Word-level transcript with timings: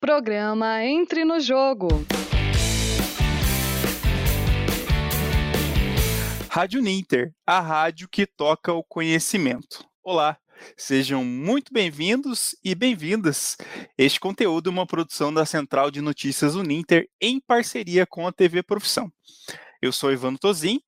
Programa 0.00 0.84
Entre 0.84 1.24
no 1.24 1.40
Jogo. 1.40 1.88
Rádio 6.48 6.80
Ninter, 6.80 7.34
a 7.44 7.58
rádio 7.58 8.08
que 8.08 8.24
toca 8.24 8.72
o 8.72 8.84
conhecimento. 8.84 9.84
Olá, 10.00 10.38
sejam 10.76 11.24
muito 11.24 11.72
bem-vindos 11.72 12.54
e 12.62 12.76
bem-vindas. 12.76 13.56
Este 13.98 14.20
conteúdo 14.20 14.70
é 14.70 14.72
uma 14.72 14.86
produção 14.86 15.34
da 15.34 15.44
Central 15.44 15.90
de 15.90 16.00
Notícias 16.00 16.54
Uninter 16.54 17.08
em 17.20 17.40
parceria 17.40 18.06
com 18.06 18.24
a 18.24 18.32
TV 18.32 18.62
Profissão. 18.62 19.12
Eu 19.82 19.90
sou 19.90 20.12
Ivano 20.12 20.38
Tozin 20.38 20.80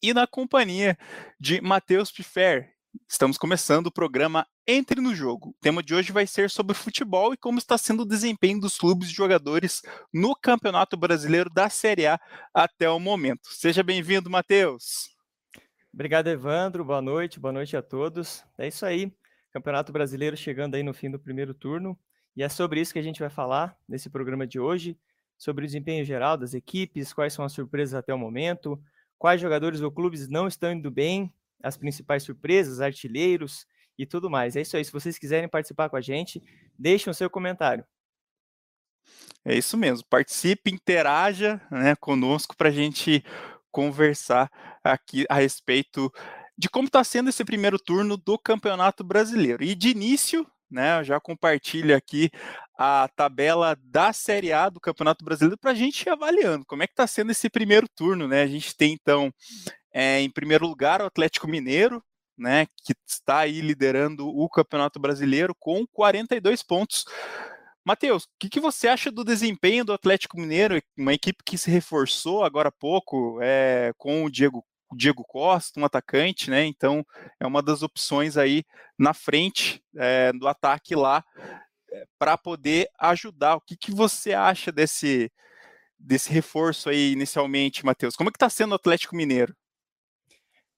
e 0.00 0.14
na 0.14 0.28
companhia 0.28 0.96
de 1.40 1.60
Matheus 1.60 2.12
Piffer, 2.12 2.73
Estamos 3.08 3.36
começando 3.36 3.88
o 3.88 3.92
programa 3.92 4.46
Entre 4.66 5.00
no 5.00 5.14
Jogo. 5.14 5.50
O 5.50 5.54
tema 5.60 5.82
de 5.82 5.94
hoje 5.94 6.12
vai 6.12 6.26
ser 6.26 6.48
sobre 6.48 6.74
futebol 6.74 7.34
e 7.34 7.36
como 7.36 7.58
está 7.58 7.76
sendo 7.76 8.02
o 8.02 8.06
desempenho 8.06 8.60
dos 8.60 8.78
clubes 8.78 9.08
e 9.08 9.12
jogadores 9.12 9.82
no 10.12 10.34
Campeonato 10.36 10.96
Brasileiro 10.96 11.50
da 11.50 11.68
Série 11.68 12.06
A 12.06 12.20
até 12.52 12.88
o 12.88 13.00
momento. 13.00 13.48
Seja 13.48 13.82
bem-vindo, 13.82 14.30
Matheus. 14.30 15.10
Obrigado, 15.92 16.28
Evandro. 16.28 16.84
Boa 16.84 17.02
noite, 17.02 17.40
boa 17.40 17.52
noite 17.52 17.76
a 17.76 17.82
todos. 17.82 18.44
É 18.56 18.68
isso 18.68 18.86
aí. 18.86 19.12
Campeonato 19.52 19.92
Brasileiro 19.92 20.36
chegando 20.36 20.76
aí 20.76 20.82
no 20.82 20.94
fim 20.94 21.10
do 21.10 21.18
primeiro 21.18 21.52
turno. 21.52 21.98
E 22.36 22.42
é 22.42 22.48
sobre 22.48 22.80
isso 22.80 22.92
que 22.92 22.98
a 22.98 23.02
gente 23.02 23.20
vai 23.20 23.30
falar 23.30 23.76
nesse 23.88 24.08
programa 24.08 24.46
de 24.46 24.58
hoje, 24.60 24.96
sobre 25.36 25.64
o 25.64 25.66
desempenho 25.66 26.04
geral 26.04 26.36
das 26.36 26.54
equipes, 26.54 27.12
quais 27.12 27.32
são 27.32 27.44
as 27.44 27.52
surpresas 27.52 27.94
até 27.94 28.14
o 28.14 28.18
momento, 28.18 28.80
quais 29.18 29.40
jogadores 29.40 29.80
ou 29.80 29.90
clubes 29.90 30.28
não 30.28 30.46
estão 30.46 30.72
indo 30.72 30.90
bem 30.90 31.32
as 31.64 31.76
principais 31.76 32.22
surpresas, 32.22 32.80
artilheiros 32.80 33.66
e 33.98 34.04
tudo 34.04 34.28
mais. 34.28 34.54
É 34.54 34.60
isso 34.60 34.76
aí. 34.76 34.84
Se 34.84 34.92
vocês 34.92 35.18
quiserem 35.18 35.48
participar 35.48 35.88
com 35.88 35.96
a 35.96 36.00
gente, 36.00 36.42
deixem 36.78 37.10
o 37.10 37.14
seu 37.14 37.30
comentário. 37.30 37.84
É 39.44 39.56
isso 39.56 39.76
mesmo. 39.76 40.06
Participe, 40.08 40.70
interaja 40.70 41.60
né, 41.70 41.94
conosco 41.96 42.56
para 42.56 42.68
a 42.68 42.72
gente 42.72 43.24
conversar 43.70 44.50
aqui 44.82 45.24
a 45.28 45.34
respeito 45.34 46.12
de 46.56 46.68
como 46.68 46.86
está 46.86 47.02
sendo 47.02 47.30
esse 47.30 47.44
primeiro 47.44 47.78
turno 47.78 48.16
do 48.16 48.38
Campeonato 48.38 49.02
Brasileiro. 49.02 49.64
E 49.64 49.74
de 49.74 49.88
início, 49.88 50.46
né, 50.70 51.00
eu 51.00 51.04
já 51.04 51.20
compartilho 51.20 51.96
aqui 51.96 52.30
a 52.76 53.08
tabela 53.14 53.76
da 53.82 54.12
Série 54.12 54.52
A 54.52 54.68
do 54.68 54.80
Campeonato 54.80 55.24
Brasileiro 55.24 55.58
para 55.58 55.72
a 55.72 55.74
gente 55.74 56.02
ir 56.02 56.10
avaliando 56.10 56.64
como 56.66 56.82
é 56.82 56.86
que 56.86 56.92
está 56.92 57.06
sendo 57.06 57.30
esse 57.30 57.50
primeiro 57.50 57.88
turno. 57.88 58.26
Né? 58.26 58.42
A 58.42 58.46
gente 58.46 58.76
tem, 58.76 58.92
então, 58.92 59.32
é, 59.94 60.20
em 60.20 60.28
primeiro 60.28 60.66
lugar, 60.66 61.00
o 61.00 61.06
Atlético 61.06 61.46
Mineiro, 61.46 62.02
né, 62.36 62.66
que 62.84 62.92
está 63.06 63.38
aí 63.38 63.60
liderando 63.60 64.26
o 64.26 64.48
Campeonato 64.48 64.98
Brasileiro 64.98 65.54
com 65.54 65.86
42 65.86 66.64
pontos. 66.64 67.04
Matheus, 67.84 68.24
o 68.24 68.28
que, 68.40 68.48
que, 68.48 68.58
você 68.58 68.88
acha 68.88 69.12
do 69.12 69.22
desempenho 69.22 69.84
do 69.84 69.92
Atlético 69.92 70.36
Mineiro, 70.36 70.82
uma 70.98 71.12
equipe 71.12 71.44
que 71.44 71.56
se 71.56 71.70
reforçou 71.70 72.42
agora 72.42 72.70
há 72.70 72.72
pouco 72.72 73.38
é, 73.40 73.92
com 73.96 74.24
o 74.24 74.30
Diego, 74.30 74.64
Diego 74.96 75.22
Costa, 75.22 75.78
um 75.78 75.84
atacante, 75.84 76.50
né? 76.50 76.64
Então 76.64 77.06
é 77.38 77.46
uma 77.46 77.62
das 77.62 77.82
opções 77.82 78.36
aí 78.36 78.64
na 78.98 79.14
frente 79.14 79.84
é, 79.96 80.32
do 80.32 80.48
ataque 80.48 80.96
lá 80.96 81.22
é, 81.92 82.04
para 82.18 82.38
poder 82.38 82.88
ajudar. 82.98 83.56
O 83.56 83.60
que, 83.60 83.76
que 83.76 83.92
você 83.92 84.32
acha 84.32 84.72
desse, 84.72 85.30
desse 85.98 86.32
reforço 86.32 86.88
aí 86.88 87.12
inicialmente, 87.12 87.84
Matheus? 87.84 88.16
Como 88.16 88.30
é 88.30 88.32
que 88.32 88.36
está 88.36 88.48
sendo 88.48 88.72
o 88.72 88.76
Atlético 88.76 89.14
Mineiro? 89.14 89.54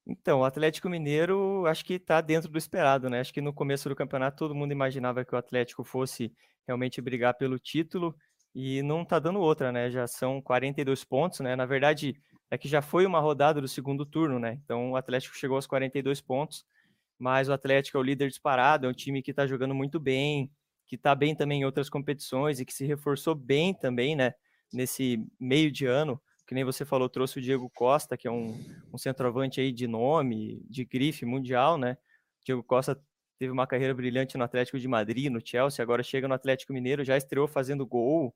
Então, 0.06 0.40
o 0.40 0.44
Atlético 0.44 0.88
Mineiro 0.88 1.66
acho 1.66 1.84
que 1.84 1.94
está 1.94 2.20
dentro 2.20 2.48
do 2.48 2.56
esperado, 2.58 3.10
né? 3.10 3.20
Acho 3.20 3.34
que 3.34 3.40
no 3.40 3.52
começo 3.52 3.88
do 3.88 3.96
campeonato 3.96 4.36
todo 4.36 4.54
mundo 4.54 4.70
imaginava 4.70 5.24
que 5.24 5.34
o 5.34 5.38
Atlético 5.38 5.82
fosse 5.82 6.32
realmente 6.66 7.00
brigar 7.00 7.34
pelo 7.34 7.58
título 7.58 8.16
e 8.54 8.82
não 8.82 9.02
está 9.02 9.18
dando 9.18 9.40
outra, 9.40 9.72
né? 9.72 9.90
Já 9.90 10.06
são 10.06 10.40
42 10.40 11.02
pontos, 11.04 11.40
né? 11.40 11.56
Na 11.56 11.66
verdade, 11.66 12.16
é 12.50 12.56
que 12.56 12.68
já 12.68 12.80
foi 12.80 13.04
uma 13.04 13.18
rodada 13.18 13.60
do 13.60 13.66
segundo 13.66 14.06
turno, 14.06 14.38
né? 14.38 14.60
Então 14.64 14.92
o 14.92 14.96
Atlético 14.96 15.36
chegou 15.36 15.56
aos 15.56 15.66
42 15.66 16.20
pontos, 16.20 16.64
mas 17.18 17.48
o 17.48 17.52
Atlético 17.52 17.98
é 17.98 18.00
o 18.00 18.04
líder 18.04 18.28
disparado, 18.28 18.86
é 18.86 18.88
um 18.88 18.92
time 18.92 19.22
que 19.22 19.32
está 19.32 19.44
jogando 19.46 19.74
muito 19.74 19.98
bem, 19.98 20.50
que 20.86 20.94
está 20.94 21.14
bem 21.16 21.34
também 21.34 21.62
em 21.62 21.64
outras 21.64 21.90
competições 21.90 22.60
e 22.60 22.64
que 22.64 22.72
se 22.72 22.86
reforçou 22.86 23.34
bem 23.34 23.74
também, 23.74 24.14
né? 24.14 24.34
Nesse 24.72 25.24
meio 25.40 25.70
de 25.72 25.84
ano 25.86 26.20
que 26.46 26.54
nem 26.54 26.64
você 26.64 26.84
falou, 26.84 27.08
trouxe 27.08 27.38
o 27.38 27.42
Diego 27.42 27.68
Costa, 27.70 28.16
que 28.16 28.28
é 28.28 28.30
um, 28.30 28.58
um 28.92 28.98
centroavante 28.98 29.60
aí 29.60 29.72
de 29.72 29.86
nome, 29.86 30.62
de 30.68 30.84
grife 30.84 31.26
mundial, 31.26 31.76
né? 31.76 31.98
Diego 32.44 32.62
Costa 32.62 33.00
teve 33.38 33.52
uma 33.52 33.66
carreira 33.66 33.92
brilhante 33.92 34.38
no 34.38 34.44
Atlético 34.44 34.78
de 34.78 34.86
Madrid, 34.86 35.30
no 35.30 35.40
Chelsea, 35.44 35.82
agora 35.82 36.02
chega 36.02 36.28
no 36.28 36.34
Atlético 36.34 36.72
Mineiro, 36.72 37.04
já 37.04 37.16
estreou 37.16 37.48
fazendo 37.48 37.84
gol, 37.84 38.34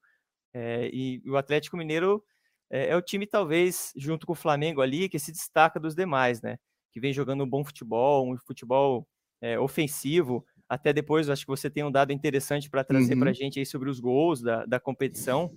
é, 0.53 0.91
e 0.93 1.23
o 1.27 1.37
Atlético 1.37 1.77
Mineiro 1.77 2.23
é, 2.71 2.89
é, 2.89 2.97
o 2.97 3.03
time, 3.03 3.27
talvez, 3.27 3.93
junto 3.97 4.27
com 4.27 4.33
o 4.33 4.37
Flamengo 4.37 4.81
ali, 4.81 5.09
que 5.09 5.19
se 5.19 5.33
destaca 5.33 5.81
dos 5.81 5.95
demais, 5.95 6.41
né? 6.41 6.59
Que 6.93 7.01
vem 7.01 7.13
jogando 7.13 7.45
um 7.45 7.49
bom 7.49 7.65
futebol, 7.65 8.33
um 8.33 8.37
futebol 8.39 9.07
é, 9.41 9.59
ofensivo. 9.59 10.45
Até 10.69 10.93
depois, 10.93 11.29
acho 11.29 11.45
que 11.45 11.51
você 11.51 11.69
tem 11.69 11.83
um 11.83 11.91
dado 11.91 12.13
interessante 12.13 12.71
para 12.71 12.85
trazer 12.85 13.15
uhum. 13.15 13.21
para 13.21 13.31
a 13.31 13.35
gente 13.35 13.59
aí 13.59 13.67
sobre 13.67 13.91
os 13.91 13.99
gols 13.99 14.41
da, 14.41 14.65
da 14.67 14.79
competição 14.79 15.53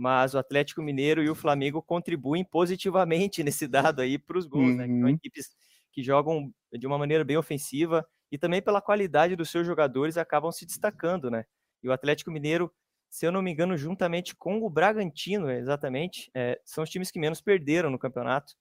mas 0.00 0.32
o 0.32 0.38
Atlético 0.38 0.80
Mineiro 0.80 1.22
e 1.22 1.28
o 1.28 1.34
Flamengo 1.34 1.82
contribuem 1.82 2.42
positivamente 2.42 3.42
nesse 3.44 3.68
dado 3.68 4.00
aí 4.00 4.18
para 4.18 4.38
os 4.38 4.46
gols, 4.46 4.70
uhum. 4.70 4.76
né? 4.76 4.86
São 4.86 5.08
equipes 5.10 5.50
que 5.92 6.02
jogam 6.02 6.50
de 6.72 6.86
uma 6.86 6.96
maneira 6.96 7.22
bem 7.22 7.36
ofensiva 7.36 8.06
e 8.32 8.38
também 8.38 8.62
pela 8.62 8.80
qualidade 8.80 9.36
dos 9.36 9.50
seus 9.50 9.66
jogadores 9.66 10.16
acabam 10.16 10.50
se 10.50 10.64
destacando, 10.64 11.30
né? 11.30 11.44
E 11.82 11.88
o 11.88 11.92
Atlético 11.92 12.30
Mineiro, 12.30 12.72
se 13.10 13.26
eu 13.26 13.32
não 13.32 13.42
me 13.42 13.50
engano, 13.50 13.76
juntamente 13.76 14.34
com 14.34 14.62
o 14.62 14.70
Bragantino, 14.70 15.50
exatamente, 15.50 16.30
é, 16.34 16.58
são 16.64 16.82
os 16.82 16.88
times 16.88 17.10
que 17.10 17.18
menos 17.18 17.42
perderam 17.42 17.90
no 17.90 17.98
campeonato. 17.98 18.54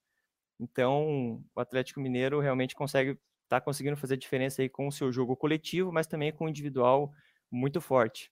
Então, 0.59 1.41
o 1.55 1.61
Atlético 1.61 2.01
Mineiro 2.01 2.41
realmente 2.41 2.75
consegue 2.75 3.17
tá 3.47 3.61
conseguindo 3.61 3.95
fazer 3.95 4.17
diferença 4.17 4.61
aí 4.61 4.67
com 4.67 4.87
o 4.87 4.91
seu 4.91 5.09
jogo 5.09 5.37
coletivo, 5.37 5.89
mas 5.89 6.05
também 6.05 6.33
com 6.33 6.45
o 6.45 6.49
individual 6.49 7.13
muito 7.49 7.79
forte. 7.79 8.29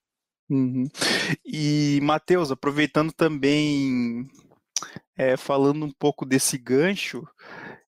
Uhum. 0.48 0.88
E, 1.44 2.00
Matheus, 2.02 2.50
aproveitando 2.50 3.12
também, 3.12 4.28
é, 5.16 5.36
falando 5.36 5.84
um 5.84 5.92
pouco 5.92 6.24
desse 6.24 6.56
gancho 6.56 7.26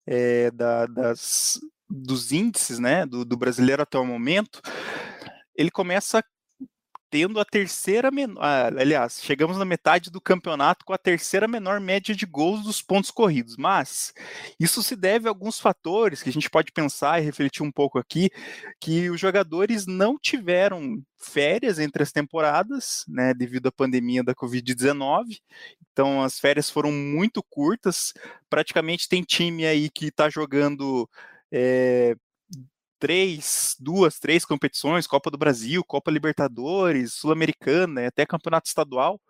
é, 0.06 0.50
da, 0.50 0.86
das, 0.86 1.58
dos 1.88 2.32
índices 2.32 2.78
né, 2.78 3.06
do, 3.06 3.24
do 3.24 3.36
brasileiro 3.36 3.82
até 3.82 3.98
o 3.98 4.04
momento, 4.04 4.60
ele 5.54 5.70
começa 5.70 6.22
tendo 7.10 7.40
a 7.40 7.44
terceira 7.44 8.10
menor. 8.10 8.40
Aliás, 8.78 9.20
chegamos 9.22 9.58
na 9.58 9.64
metade 9.64 10.10
do 10.10 10.20
campeonato 10.20 10.84
com 10.84 10.92
a 10.92 10.98
terceira 10.98 11.48
menor 11.48 11.80
média 11.80 12.14
de 12.14 12.24
gols 12.24 12.62
dos 12.62 12.80
pontos 12.80 13.10
corridos. 13.10 13.56
Mas 13.56 14.14
isso 14.58 14.82
se 14.82 14.94
deve 14.94 15.26
a 15.26 15.30
alguns 15.30 15.58
fatores 15.58 16.22
que 16.22 16.28
a 16.28 16.32
gente 16.32 16.48
pode 16.48 16.70
pensar 16.72 17.20
e 17.20 17.24
refletir 17.24 17.62
um 17.62 17.72
pouco 17.72 17.98
aqui, 17.98 18.30
que 18.80 19.10
os 19.10 19.20
jogadores 19.20 19.86
não 19.86 20.16
tiveram 20.18 21.02
férias 21.18 21.78
entre 21.78 22.02
as 22.02 22.12
temporadas, 22.12 23.04
né, 23.06 23.34
devido 23.34 23.66
à 23.66 23.72
pandemia 23.72 24.22
da 24.22 24.34
Covid-19. 24.34 25.40
Então 25.92 26.22
as 26.22 26.38
férias 26.38 26.70
foram 26.70 26.92
muito 26.92 27.42
curtas. 27.42 28.12
Praticamente 28.48 29.08
tem 29.08 29.22
time 29.22 29.66
aí 29.66 29.90
que 29.90 30.06
está 30.06 30.30
jogando 30.30 31.08
é, 31.52 32.14
três, 33.00 33.74
duas, 33.80 34.20
três 34.20 34.44
competições, 34.44 35.06
Copa 35.06 35.30
do 35.30 35.38
Brasil, 35.38 35.82
Copa 35.82 36.10
Libertadores, 36.10 37.14
Sul-Americana, 37.14 38.06
até 38.06 38.26
Campeonato 38.26 38.68
Estadual, 38.68 39.20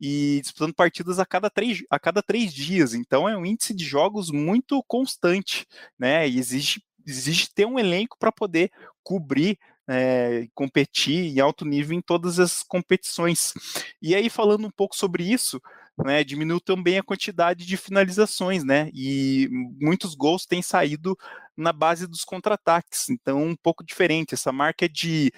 e 0.00 0.40
disputando 0.40 0.74
partidas 0.74 1.18
a 1.18 1.26
cada, 1.26 1.50
três, 1.50 1.84
a 1.90 1.98
cada 1.98 2.22
três 2.22 2.52
dias. 2.52 2.94
Então 2.94 3.28
é 3.28 3.36
um 3.36 3.44
índice 3.44 3.74
de 3.74 3.84
jogos 3.84 4.30
muito 4.30 4.82
constante, 4.88 5.66
né? 5.98 6.26
E 6.26 6.38
exige, 6.38 6.82
exige 7.06 7.50
ter 7.54 7.66
um 7.66 7.78
elenco 7.78 8.16
para 8.18 8.32
poder 8.32 8.72
cobrir 9.02 9.58
é, 9.92 10.46
competir 10.54 11.36
em 11.36 11.40
alto 11.40 11.64
nível 11.64 11.98
em 11.98 12.00
todas 12.00 12.38
as 12.38 12.62
competições. 12.62 13.52
E 14.00 14.14
aí, 14.14 14.30
falando 14.30 14.66
um 14.66 14.70
pouco 14.70 14.94
sobre 14.96 15.24
isso, 15.24 15.60
né, 15.98 16.24
diminuiu 16.24 16.60
também 16.60 16.98
a 16.98 17.02
quantidade 17.02 17.66
de 17.66 17.76
finalizações, 17.76 18.64
né? 18.64 18.90
E 18.94 19.48
muitos 19.80 20.14
gols 20.14 20.46
têm 20.46 20.62
saído 20.62 21.16
na 21.56 21.72
base 21.72 22.06
dos 22.06 22.24
contra-ataques. 22.24 23.10
Então, 23.10 23.42
um 23.42 23.56
pouco 23.56 23.84
diferente. 23.84 24.34
Essa 24.34 24.52
marca 24.52 24.86
é 24.86 24.88
de 24.88 25.30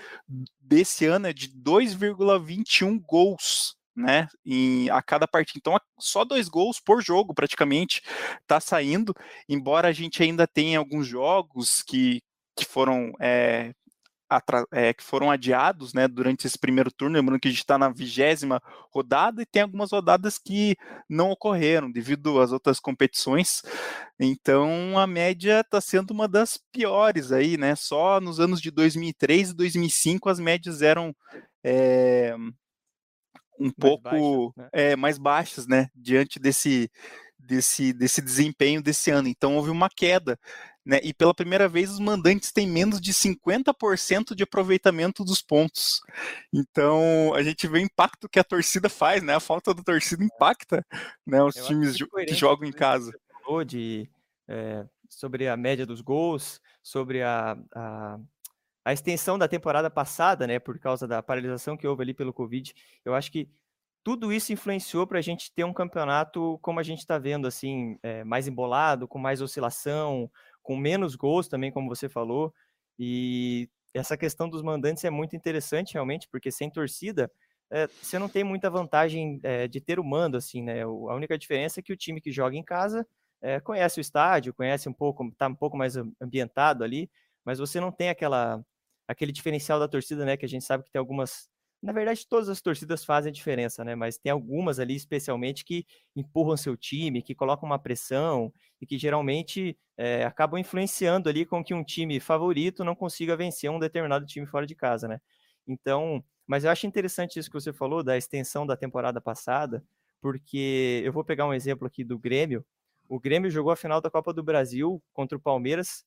desse 0.60 1.04
ano 1.04 1.26
é 1.26 1.32
de 1.32 1.48
2,21 1.48 3.00
gols 3.00 3.76
né, 3.94 4.28
em, 4.44 4.88
a 4.90 5.02
cada 5.02 5.28
partida. 5.28 5.58
Então, 5.58 5.78
só 5.98 6.24
dois 6.24 6.48
gols 6.48 6.80
por 6.80 7.02
jogo, 7.02 7.34
praticamente, 7.34 8.02
está 8.40 8.58
saindo, 8.60 9.14
embora 9.48 9.88
a 9.88 9.92
gente 9.92 10.22
ainda 10.22 10.46
tenha 10.46 10.78
alguns 10.78 11.06
jogos 11.06 11.82
que, 11.82 12.22
que 12.56 12.64
foram 12.64 13.12
é, 13.20 13.72
é, 14.70 14.92
que 14.92 15.02
foram 15.02 15.30
adiados 15.30 15.92
né, 15.92 16.06
durante 16.06 16.46
esse 16.46 16.58
primeiro 16.58 16.90
turno. 16.90 17.16
Lembrando 17.16 17.40
que 17.40 17.48
a 17.48 17.50
gente 17.50 17.60
está 17.60 17.76
na 17.76 17.88
vigésima 17.90 18.60
rodada 18.90 19.42
e 19.42 19.46
tem 19.46 19.62
algumas 19.62 19.90
rodadas 19.90 20.38
que 20.38 20.76
não 21.08 21.30
ocorreram 21.30 21.90
devido 21.90 22.40
às 22.40 22.52
outras 22.52 22.78
competições. 22.78 23.62
Então 24.18 24.98
a 24.98 25.06
média 25.06 25.60
está 25.60 25.80
sendo 25.80 26.12
uma 26.12 26.28
das 26.28 26.58
piores 26.70 27.32
aí, 27.32 27.56
né? 27.56 27.74
Só 27.74 28.20
nos 28.20 28.38
anos 28.38 28.60
de 28.60 28.70
2003 28.70 29.50
e 29.50 29.54
2005 29.54 30.28
as 30.28 30.38
médias 30.38 30.82
eram 30.82 31.14
é, 31.64 32.34
um 33.58 33.64
mais 33.64 33.74
pouco 33.78 34.02
baixas, 34.02 34.56
né? 34.56 34.68
É, 34.72 34.96
mais 34.96 35.18
baixas, 35.18 35.66
né? 35.66 35.88
Diante 35.94 36.38
desse, 36.38 36.90
desse, 37.38 37.92
desse 37.92 38.20
desempenho 38.20 38.82
desse 38.82 39.10
ano. 39.10 39.28
Então 39.28 39.56
houve 39.56 39.70
uma 39.70 39.88
queda. 39.88 40.38
Né? 40.84 40.98
E 41.02 41.14
pela 41.14 41.32
primeira 41.32 41.68
vez 41.68 41.90
os 41.90 42.00
mandantes 42.00 42.50
têm 42.50 42.66
menos 42.66 43.00
de 43.00 43.12
50% 43.12 44.34
de 44.34 44.42
aproveitamento 44.42 45.24
dos 45.24 45.40
pontos. 45.40 46.00
Então 46.52 47.32
a 47.34 47.42
gente 47.42 47.68
vê 47.68 47.78
o 47.78 47.82
impacto 47.82 48.28
que 48.28 48.38
a 48.38 48.44
torcida 48.44 48.88
faz, 48.88 49.22
né? 49.22 49.34
A 49.34 49.40
falta 49.40 49.72
da 49.72 49.82
torcida 49.82 50.24
impacta 50.24 50.84
né, 51.24 51.42
os 51.42 51.54
Eu 51.56 51.66
times 51.66 51.96
que 52.26 52.34
jogam 52.34 52.68
em 52.68 52.72
casa. 52.72 53.12
De, 53.66 54.08
é, 54.48 54.84
sobre 55.08 55.46
a 55.46 55.56
média 55.56 55.84
dos 55.84 56.00
gols, 56.00 56.60
sobre 56.82 57.22
a, 57.22 57.56
a, 57.74 58.18
a, 58.84 58.92
extensão 58.92 59.38
da 59.38 59.46
temporada 59.46 59.90
passada, 59.90 60.46
né? 60.46 60.58
Por 60.58 60.78
causa 60.78 61.06
da 61.06 61.22
paralisação 61.22 61.76
que 61.76 61.86
houve 61.86 62.02
ali 62.02 62.14
pelo 62.14 62.32
Covid. 62.32 62.74
Eu 63.04 63.14
acho 63.14 63.30
que 63.30 63.48
tudo 64.02 64.32
isso 64.32 64.52
influenciou 64.52 65.06
para 65.06 65.18
a 65.18 65.22
gente 65.22 65.52
ter 65.52 65.64
um 65.64 65.72
campeonato 65.72 66.58
como 66.60 66.80
a 66.80 66.82
gente 66.82 66.98
está 66.98 67.18
vendo, 67.18 67.46
assim, 67.46 67.96
é, 68.02 68.24
mais 68.24 68.48
embolado, 68.48 69.06
com 69.06 69.18
mais 69.18 69.40
oscilação, 69.40 70.30
com 70.62 70.76
menos 70.76 71.16
gols 71.16 71.48
também, 71.48 71.70
como 71.70 71.88
você 71.88 72.08
falou. 72.08 72.52
E 72.98 73.68
essa 73.94 74.16
questão 74.16 74.48
dos 74.48 74.62
mandantes 74.62 75.04
é 75.04 75.10
muito 75.10 75.36
interessante, 75.36 75.94
realmente, 75.94 76.28
porque 76.28 76.50
sem 76.50 76.70
torcida, 76.70 77.30
é, 77.70 77.86
você 77.86 78.18
não 78.18 78.28
tem 78.28 78.44
muita 78.44 78.70
vantagem 78.70 79.40
é, 79.42 79.66
de 79.66 79.80
ter 79.80 79.98
o 79.98 80.04
mando, 80.04 80.36
assim, 80.36 80.62
né? 80.62 80.82
A 80.82 80.88
única 80.88 81.38
diferença 81.38 81.80
é 81.80 81.82
que 81.82 81.92
o 81.92 81.96
time 81.96 82.20
que 82.20 82.30
joga 82.30 82.56
em 82.56 82.62
casa 82.62 83.06
é, 83.40 83.60
conhece 83.60 83.98
o 83.98 84.02
estádio, 84.02 84.54
conhece 84.54 84.88
um 84.88 84.92
pouco, 84.92 85.26
está 85.28 85.48
um 85.48 85.54
pouco 85.54 85.76
mais 85.76 85.96
ambientado 86.20 86.84
ali, 86.84 87.10
mas 87.44 87.58
você 87.58 87.80
não 87.80 87.90
tem 87.90 88.08
aquela 88.08 88.64
aquele 89.08 89.32
diferencial 89.32 89.78
da 89.80 89.88
torcida, 89.88 90.24
né? 90.24 90.36
Que 90.36 90.44
a 90.44 90.48
gente 90.48 90.64
sabe 90.64 90.84
que 90.84 90.90
tem 90.90 90.98
algumas 90.98 91.48
na 91.82 91.92
verdade, 91.92 92.26
todas 92.28 92.48
as 92.48 92.60
torcidas 92.60 93.04
fazem 93.04 93.32
diferença, 93.32 93.82
né? 93.84 93.96
Mas 93.96 94.16
tem 94.16 94.30
algumas 94.30 94.78
ali, 94.78 94.94
especialmente, 94.94 95.64
que 95.64 95.84
empurram 96.14 96.56
seu 96.56 96.76
time, 96.76 97.22
que 97.22 97.34
colocam 97.34 97.68
uma 97.68 97.78
pressão 97.78 98.52
e 98.80 98.86
que 98.86 98.96
geralmente 98.96 99.76
é, 99.96 100.24
acabam 100.24 100.60
influenciando 100.60 101.28
ali 101.28 101.44
com 101.44 101.62
que 101.64 101.74
um 101.74 101.82
time 101.82 102.20
favorito 102.20 102.84
não 102.84 102.94
consiga 102.94 103.36
vencer 103.36 103.68
um 103.68 103.80
determinado 103.80 104.24
time 104.26 104.46
fora 104.46 104.64
de 104.64 104.76
casa, 104.76 105.08
né? 105.08 105.20
Então, 105.66 106.24
mas 106.46 106.64
eu 106.64 106.70
acho 106.70 106.86
interessante 106.86 107.38
isso 107.38 107.50
que 107.50 107.60
você 107.60 107.72
falou 107.72 108.02
da 108.02 108.16
extensão 108.16 108.64
da 108.64 108.76
temporada 108.76 109.20
passada, 109.20 109.84
porque 110.20 111.02
eu 111.04 111.12
vou 111.12 111.24
pegar 111.24 111.46
um 111.46 111.54
exemplo 111.54 111.86
aqui 111.86 112.04
do 112.04 112.16
Grêmio. 112.18 112.64
O 113.08 113.18
Grêmio 113.18 113.50
jogou 113.50 113.72
a 113.72 113.76
final 113.76 114.00
da 114.00 114.10
Copa 114.10 114.32
do 114.32 114.42
Brasil 114.42 115.02
contra 115.12 115.36
o 115.36 115.40
Palmeiras 115.40 116.04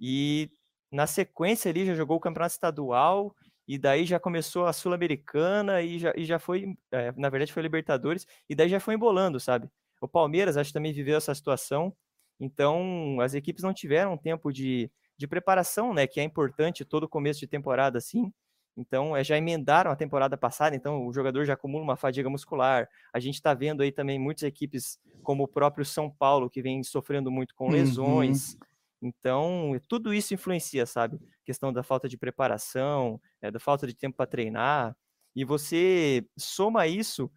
e 0.00 0.50
na 0.90 1.06
sequência 1.06 1.70
ali 1.70 1.86
já 1.86 1.94
jogou 1.94 2.16
o 2.16 2.20
Campeonato 2.20 2.54
Estadual 2.54 3.34
e 3.66 3.78
daí 3.78 4.04
já 4.04 4.18
começou 4.18 4.66
a 4.66 4.72
Sul-Americana 4.72 5.82
e 5.82 5.98
já, 5.98 6.12
e 6.16 6.24
já 6.24 6.38
foi, 6.38 6.76
é, 6.90 7.12
na 7.12 7.28
verdade 7.28 7.52
foi 7.52 7.62
Libertadores, 7.62 8.26
e 8.48 8.54
daí 8.54 8.68
já 8.68 8.80
foi 8.80 8.94
embolando, 8.94 9.38
sabe? 9.38 9.68
O 10.00 10.08
Palmeiras, 10.08 10.56
acho 10.56 10.70
que 10.70 10.74
também 10.74 10.92
viveu 10.92 11.16
essa 11.16 11.34
situação, 11.34 11.94
então 12.40 13.20
as 13.20 13.34
equipes 13.34 13.62
não 13.62 13.72
tiveram 13.72 14.16
tempo 14.16 14.52
de, 14.52 14.90
de 15.16 15.26
preparação, 15.26 15.94
né, 15.94 16.06
que 16.06 16.20
é 16.20 16.24
importante 16.24 16.84
todo 16.84 17.08
começo 17.08 17.40
de 17.40 17.46
temporada 17.46 17.98
assim, 17.98 18.32
então 18.76 19.16
é, 19.16 19.22
já 19.22 19.36
emendaram 19.36 19.90
a 19.90 19.96
temporada 19.96 20.36
passada, 20.36 20.74
então 20.74 21.06
o 21.06 21.12
jogador 21.12 21.44
já 21.44 21.52
acumula 21.54 21.84
uma 21.84 21.96
fadiga 21.96 22.30
muscular, 22.30 22.88
a 23.12 23.20
gente 23.20 23.34
está 23.34 23.52
vendo 23.54 23.82
aí 23.82 23.92
também 23.92 24.18
muitas 24.18 24.44
equipes, 24.44 24.98
como 25.22 25.44
o 25.44 25.48
próprio 25.48 25.84
São 25.84 26.10
Paulo, 26.10 26.50
que 26.50 26.62
vem 26.62 26.82
sofrendo 26.82 27.30
muito 27.30 27.54
com 27.54 27.66
uhum. 27.66 27.72
lesões, 27.72 28.54
uhum. 28.54 28.60
Então, 29.02 29.78
tudo 29.88 30.14
isso 30.14 30.32
influencia, 30.32 30.86
sabe? 30.86 31.18
questão 31.44 31.72
da 31.72 31.82
falta 31.82 32.08
de 32.08 32.16
preparação, 32.16 33.20
é, 33.40 33.50
da 33.50 33.60
falta 33.60 33.86
de 33.86 33.94
tempo 33.94 34.16
para 34.16 34.26
treinar. 34.26 34.96
E 35.34 35.44
você 35.44 36.26
soma 36.38 36.86
isso 36.86 37.30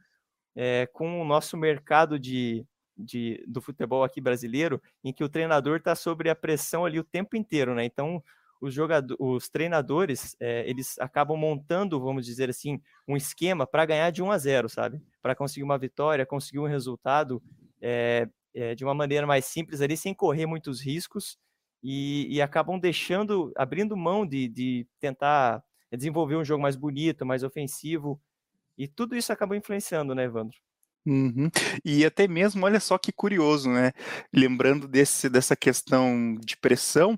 é, 0.55 0.87
com 0.93 1.21
o 1.21 1.25
nosso 1.25 1.57
mercado 1.57 2.19
de, 2.19 2.65
de, 2.97 3.43
do 3.47 3.61
futebol 3.61 4.03
aqui 4.03 4.21
brasileiro, 4.21 4.81
em 5.03 5.13
que 5.13 5.23
o 5.23 5.29
treinador 5.29 5.77
está 5.77 5.95
sobre 5.95 6.29
a 6.29 6.35
pressão 6.35 6.85
ali 6.85 6.99
o 6.99 7.03
tempo 7.03 7.35
inteiro, 7.35 7.73
né? 7.73 7.85
Então, 7.85 8.23
os, 8.61 8.73
jogadores, 8.73 9.17
os 9.19 9.49
treinadores, 9.49 10.35
é, 10.39 10.67
eles 10.69 10.97
acabam 10.99 11.37
montando, 11.37 11.99
vamos 11.99 12.25
dizer 12.25 12.49
assim, 12.49 12.81
um 13.07 13.17
esquema 13.17 13.67
para 13.67 13.85
ganhar 13.85 14.11
de 14.11 14.21
1 14.23 14.31
a 14.31 14.37
0, 14.37 14.69
sabe? 14.69 15.01
Para 15.21 15.35
conseguir 15.35 15.63
uma 15.63 15.77
vitória, 15.77 16.25
conseguir 16.25 16.59
um 16.59 16.67
resultado 16.67 17.41
é, 17.81 18.27
é, 18.53 18.75
de 18.75 18.83
uma 18.83 18.93
maneira 18.93 19.27
mais 19.27 19.45
simples 19.45 19.81
ali, 19.81 19.97
sem 19.97 20.13
correr 20.13 20.45
muitos 20.45 20.81
riscos 20.81 21.37
e, 21.87 22.27
e 22.35 22.41
acabam 22.41 22.79
deixando, 22.79 23.51
abrindo 23.55 23.95
mão 23.95 24.25
de, 24.25 24.47
de 24.49 24.87
tentar 24.99 25.63
desenvolver 25.91 26.35
um 26.35 26.43
jogo 26.43 26.63
mais 26.63 26.75
bonito, 26.75 27.23
mais 27.27 27.43
ofensivo. 27.43 28.19
E 28.77 28.87
tudo 28.87 29.15
isso 29.15 29.31
acaba 29.31 29.55
influenciando, 29.55 30.15
né, 30.15 30.23
Evandro? 30.23 30.57
Uhum. 31.05 31.51
E 31.83 32.03
até 32.03 32.27
mesmo, 32.27 32.65
olha 32.65 32.79
só 32.79 32.97
que 32.97 33.11
curioso, 33.11 33.69
né? 33.69 33.91
Lembrando 34.33 34.87
desse, 34.87 35.29
dessa 35.29 35.55
questão 35.55 36.35
de 36.43 36.57
pressão, 36.57 37.17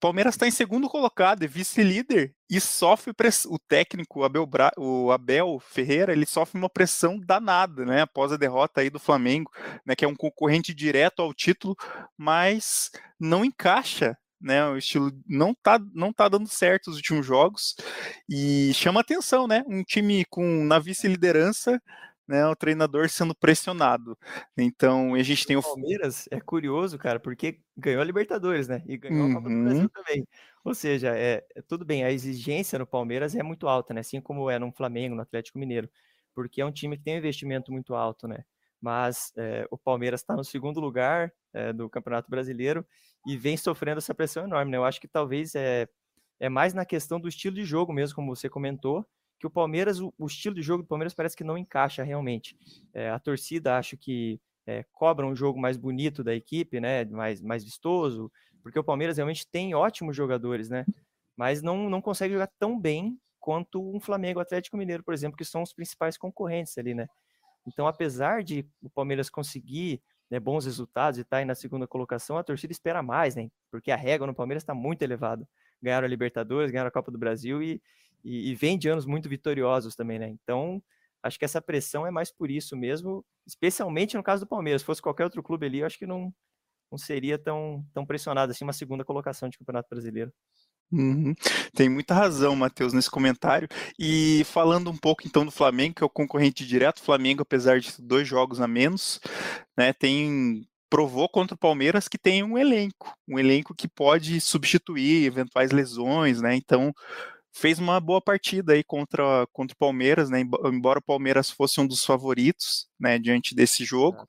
Palmeiras 0.00 0.34
está 0.34 0.48
em 0.48 0.50
segundo 0.50 0.88
colocado, 0.88 1.42
é 1.44 1.46
vice-líder 1.46 2.34
e 2.48 2.58
sofre 2.58 3.12
pressão. 3.12 3.52
O 3.52 3.58
técnico, 3.58 4.24
Abel, 4.24 4.46
Bra... 4.46 4.72
o 4.78 5.12
Abel 5.12 5.60
Ferreira, 5.60 6.12
ele 6.12 6.24
sofre 6.24 6.58
uma 6.58 6.70
pressão 6.70 7.20
danada, 7.20 7.84
né? 7.84 8.00
Após 8.00 8.32
a 8.32 8.38
derrota 8.38 8.80
aí 8.80 8.88
do 8.88 8.98
Flamengo, 8.98 9.50
né? 9.84 9.94
Que 9.94 10.06
é 10.06 10.08
um 10.08 10.16
concorrente 10.16 10.72
direto 10.72 11.20
ao 11.20 11.34
título, 11.34 11.76
mas 12.16 12.90
não 13.20 13.44
encaixa 13.44 14.16
né? 14.40 14.66
O 14.66 14.76
estilo 14.76 15.12
não 15.24 15.54
tá, 15.54 15.78
não 15.94 16.12
tá 16.12 16.28
dando 16.28 16.48
certo 16.48 16.90
os 16.90 16.96
últimos 16.96 17.24
jogos 17.24 17.76
e 18.28 18.72
chama 18.74 19.00
atenção, 19.00 19.46
né? 19.46 19.62
Um 19.68 19.84
time 19.84 20.24
com 20.24 20.64
na 20.64 20.80
vice-liderança 20.80 21.80
né, 22.26 22.46
o 22.46 22.56
treinador 22.56 23.08
sendo 23.08 23.34
pressionado. 23.34 24.16
Então, 24.56 25.14
a 25.14 25.22
gente 25.22 25.46
tem 25.46 25.56
o 25.56 25.62
Palmeiras 25.62 26.28
é 26.30 26.40
curioso, 26.40 26.98
cara, 26.98 27.18
porque 27.18 27.60
ganhou 27.76 28.00
a 28.00 28.04
Libertadores, 28.04 28.68
né? 28.68 28.82
E 28.86 28.96
ganhou 28.96 29.26
uhum. 29.26 29.32
a 29.32 29.34
Copa 29.34 29.48
do 29.48 29.62
Brasil 29.62 29.82
uhum. 29.82 29.88
também. 29.88 30.26
Ou 30.64 30.74
seja, 30.74 31.16
é, 31.16 31.44
é, 31.54 31.62
tudo 31.62 31.84
bem, 31.84 32.04
a 32.04 32.12
exigência 32.12 32.78
no 32.78 32.86
Palmeiras 32.86 33.34
é 33.34 33.42
muito 33.42 33.68
alta, 33.68 33.92
né? 33.92 34.00
Assim 34.00 34.20
como 34.20 34.48
é 34.48 34.58
no 34.58 34.72
Flamengo, 34.72 35.14
no 35.14 35.22
Atlético 35.22 35.58
Mineiro, 35.58 35.88
porque 36.34 36.60
é 36.60 36.66
um 36.66 36.72
time 36.72 36.96
que 36.96 37.02
tem 37.02 37.14
um 37.14 37.18
investimento 37.18 37.72
muito 37.72 37.94
alto, 37.94 38.28
né? 38.28 38.44
Mas 38.80 39.32
é, 39.36 39.66
o 39.70 39.78
Palmeiras 39.78 40.20
está 40.20 40.34
no 40.34 40.44
segundo 40.44 40.80
lugar 40.80 41.32
é, 41.52 41.72
do 41.72 41.88
Campeonato 41.88 42.30
Brasileiro 42.30 42.86
e 43.26 43.36
vem 43.36 43.56
sofrendo 43.56 43.98
essa 43.98 44.14
pressão 44.14 44.44
enorme, 44.44 44.70
né? 44.70 44.76
Eu 44.76 44.84
acho 44.84 45.00
que 45.00 45.08
talvez 45.08 45.54
é, 45.54 45.88
é 46.40 46.48
mais 46.48 46.74
na 46.74 46.84
questão 46.84 47.20
do 47.20 47.28
estilo 47.28 47.54
de 47.54 47.64
jogo 47.64 47.92
mesmo, 47.92 48.16
como 48.16 48.34
você 48.34 48.48
comentou, 48.48 49.06
que 49.42 49.46
o 49.48 49.50
Palmeiras, 49.50 49.98
o, 49.98 50.14
o, 50.16 50.26
estilo 50.26 50.54
de 50.54 50.62
jogo 50.62 50.84
do 50.84 50.88
Palmeiras 50.88 51.12
parece 51.12 51.36
que 51.36 51.42
não 51.42 51.58
encaixa 51.58 52.04
realmente. 52.04 52.56
É, 52.94 53.10
a 53.10 53.18
torcida 53.18 53.76
acho 53.76 53.96
que 53.96 54.40
é, 54.64 54.84
cobra 54.92 55.26
um 55.26 55.34
jogo 55.34 55.58
mais 55.58 55.76
bonito 55.76 56.22
da 56.22 56.32
equipe, 56.32 56.78
né? 56.78 57.04
Mais, 57.06 57.42
mais 57.42 57.64
vistoso, 57.64 58.30
porque 58.62 58.78
o 58.78 58.84
Palmeiras 58.84 59.16
realmente 59.16 59.44
tem 59.44 59.74
ótimos 59.74 60.14
jogadores, 60.14 60.68
né? 60.68 60.86
Mas 61.36 61.60
não, 61.60 61.90
não 61.90 62.00
consegue 62.00 62.34
jogar 62.34 62.48
tão 62.56 62.78
bem 62.78 63.18
quanto 63.40 63.82
um 63.82 63.98
Flamengo 63.98 64.38
Atlético 64.38 64.76
Mineiro, 64.76 65.02
por 65.02 65.12
exemplo, 65.12 65.36
que 65.36 65.44
são 65.44 65.60
os 65.60 65.72
principais 65.72 66.16
concorrentes 66.16 66.78
ali, 66.78 66.94
né? 66.94 67.08
Então, 67.66 67.88
apesar 67.88 68.44
de 68.44 68.64
o 68.80 68.88
Palmeiras 68.88 69.28
conseguir 69.28 70.00
né, 70.30 70.38
bons 70.38 70.66
resultados 70.66 71.18
e 71.18 71.22
estar 71.22 71.38
tá 71.38 71.40
aí 71.40 71.44
na 71.44 71.56
segunda 71.56 71.84
colocação, 71.88 72.38
a 72.38 72.44
torcida 72.44 72.70
espera 72.70 73.02
mais, 73.02 73.34
né? 73.34 73.50
Porque 73.72 73.90
a 73.90 73.96
régua 73.96 74.24
no 74.24 74.36
Palmeiras 74.36 74.62
está 74.62 74.72
muito 74.72 75.02
elevada. 75.02 75.48
Ganharam 75.82 76.06
a 76.06 76.08
Libertadores, 76.08 76.70
ganharam 76.70 76.86
a 76.86 76.92
Copa 76.92 77.10
do 77.10 77.18
Brasil 77.18 77.60
e, 77.60 77.82
e, 78.24 78.50
e 78.50 78.54
vem 78.54 78.78
de 78.78 78.88
anos 78.88 79.06
muito 79.06 79.28
vitoriosos 79.28 79.94
também, 79.94 80.18
né? 80.18 80.28
Então, 80.28 80.82
acho 81.22 81.38
que 81.38 81.44
essa 81.44 81.60
pressão 81.60 82.06
é 82.06 82.10
mais 82.10 82.30
por 82.30 82.50
isso 82.50 82.76
mesmo, 82.76 83.24
especialmente 83.46 84.16
no 84.16 84.22
caso 84.22 84.44
do 84.44 84.48
Palmeiras. 84.48 84.82
Se 84.82 84.86
fosse 84.86 85.02
qualquer 85.02 85.24
outro 85.24 85.42
clube 85.42 85.66
ali, 85.66 85.78
eu 85.80 85.86
acho 85.86 85.98
que 85.98 86.06
não, 86.06 86.32
não 86.90 86.98
seria 86.98 87.38
tão, 87.38 87.84
tão 87.92 88.04
pressionado 88.04 88.52
assim 88.52 88.64
uma 88.64 88.72
segunda 88.72 89.04
colocação 89.04 89.48
de 89.48 89.58
Campeonato 89.58 89.88
Brasileiro. 89.88 90.32
Uhum. 90.92 91.34
Tem 91.74 91.88
muita 91.88 92.12
razão, 92.12 92.54
Matheus, 92.54 92.92
nesse 92.92 93.10
comentário. 93.10 93.66
E 93.98 94.44
falando 94.44 94.90
um 94.90 94.96
pouco 94.96 95.22
então 95.26 95.44
do 95.44 95.50
Flamengo, 95.50 95.94
que 95.94 96.02
é 96.02 96.06
o 96.06 96.10
concorrente 96.10 96.66
direto, 96.66 96.98
o 96.98 97.02
Flamengo, 97.02 97.42
apesar 97.42 97.80
de 97.80 97.94
dois 97.98 98.28
jogos 98.28 98.60
a 98.60 98.68
menos, 98.68 99.18
né, 99.76 99.92
tem 99.92 100.68
provou 100.90 101.26
contra 101.26 101.54
o 101.54 101.58
Palmeiras 101.58 102.06
que 102.06 102.18
tem 102.18 102.42
um 102.42 102.58
elenco, 102.58 103.16
um 103.26 103.38
elenco 103.38 103.74
que 103.74 103.88
pode 103.88 104.38
substituir 104.42 105.24
eventuais 105.24 105.70
lesões, 105.70 106.42
né? 106.42 106.54
Então 106.54 106.92
fez 107.52 107.78
uma 107.78 108.00
boa 108.00 108.20
partida 108.20 108.72
aí 108.72 108.82
contra, 108.82 109.46
contra 109.52 109.74
o 109.74 109.78
Palmeiras, 109.78 110.30
né? 110.30 110.40
Embora 110.64 110.98
o 110.98 111.02
Palmeiras 111.02 111.50
fosse 111.50 111.80
um 111.80 111.86
dos 111.86 112.04
favoritos, 112.04 112.88
né, 112.98 113.18
diante 113.18 113.54
desse 113.54 113.84
jogo, 113.84 114.26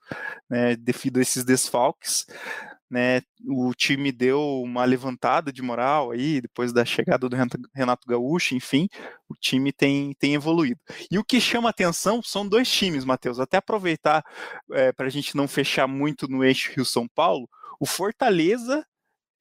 né, 0.49 0.75
devido 0.75 1.17
a 1.17 1.21
esses 1.21 1.43
desfalques, 1.43 2.25
né? 2.91 3.21
O 3.47 3.73
time 3.73 4.11
deu 4.11 4.39
uma 4.61 4.85
levantada 4.85 5.51
de 5.51 5.61
moral 5.61 6.11
aí 6.11 6.41
depois 6.41 6.71
da 6.73 6.85
chegada 6.85 7.27
do 7.27 7.35
Renato 7.73 8.07
Gaúcho, 8.07 8.55
enfim, 8.55 8.87
o 9.29 9.35
time 9.35 9.71
tem, 9.71 10.13
tem 10.19 10.35
evoluído. 10.35 10.79
E 11.09 11.17
o 11.17 11.23
que 11.23 11.41
chama 11.41 11.69
atenção 11.69 12.21
são 12.21 12.47
dois 12.47 12.69
times, 12.69 13.05
Matheus. 13.05 13.39
Até 13.39 13.57
aproveitar 13.57 14.23
é, 14.73 14.91
para 14.91 15.07
a 15.07 15.09
gente 15.09 15.35
não 15.35 15.47
fechar 15.47 15.87
muito 15.87 16.27
no 16.27 16.43
eixo 16.43 16.71
Rio-São 16.75 17.07
Paulo, 17.07 17.49
o 17.79 17.85
Fortaleza 17.85 18.85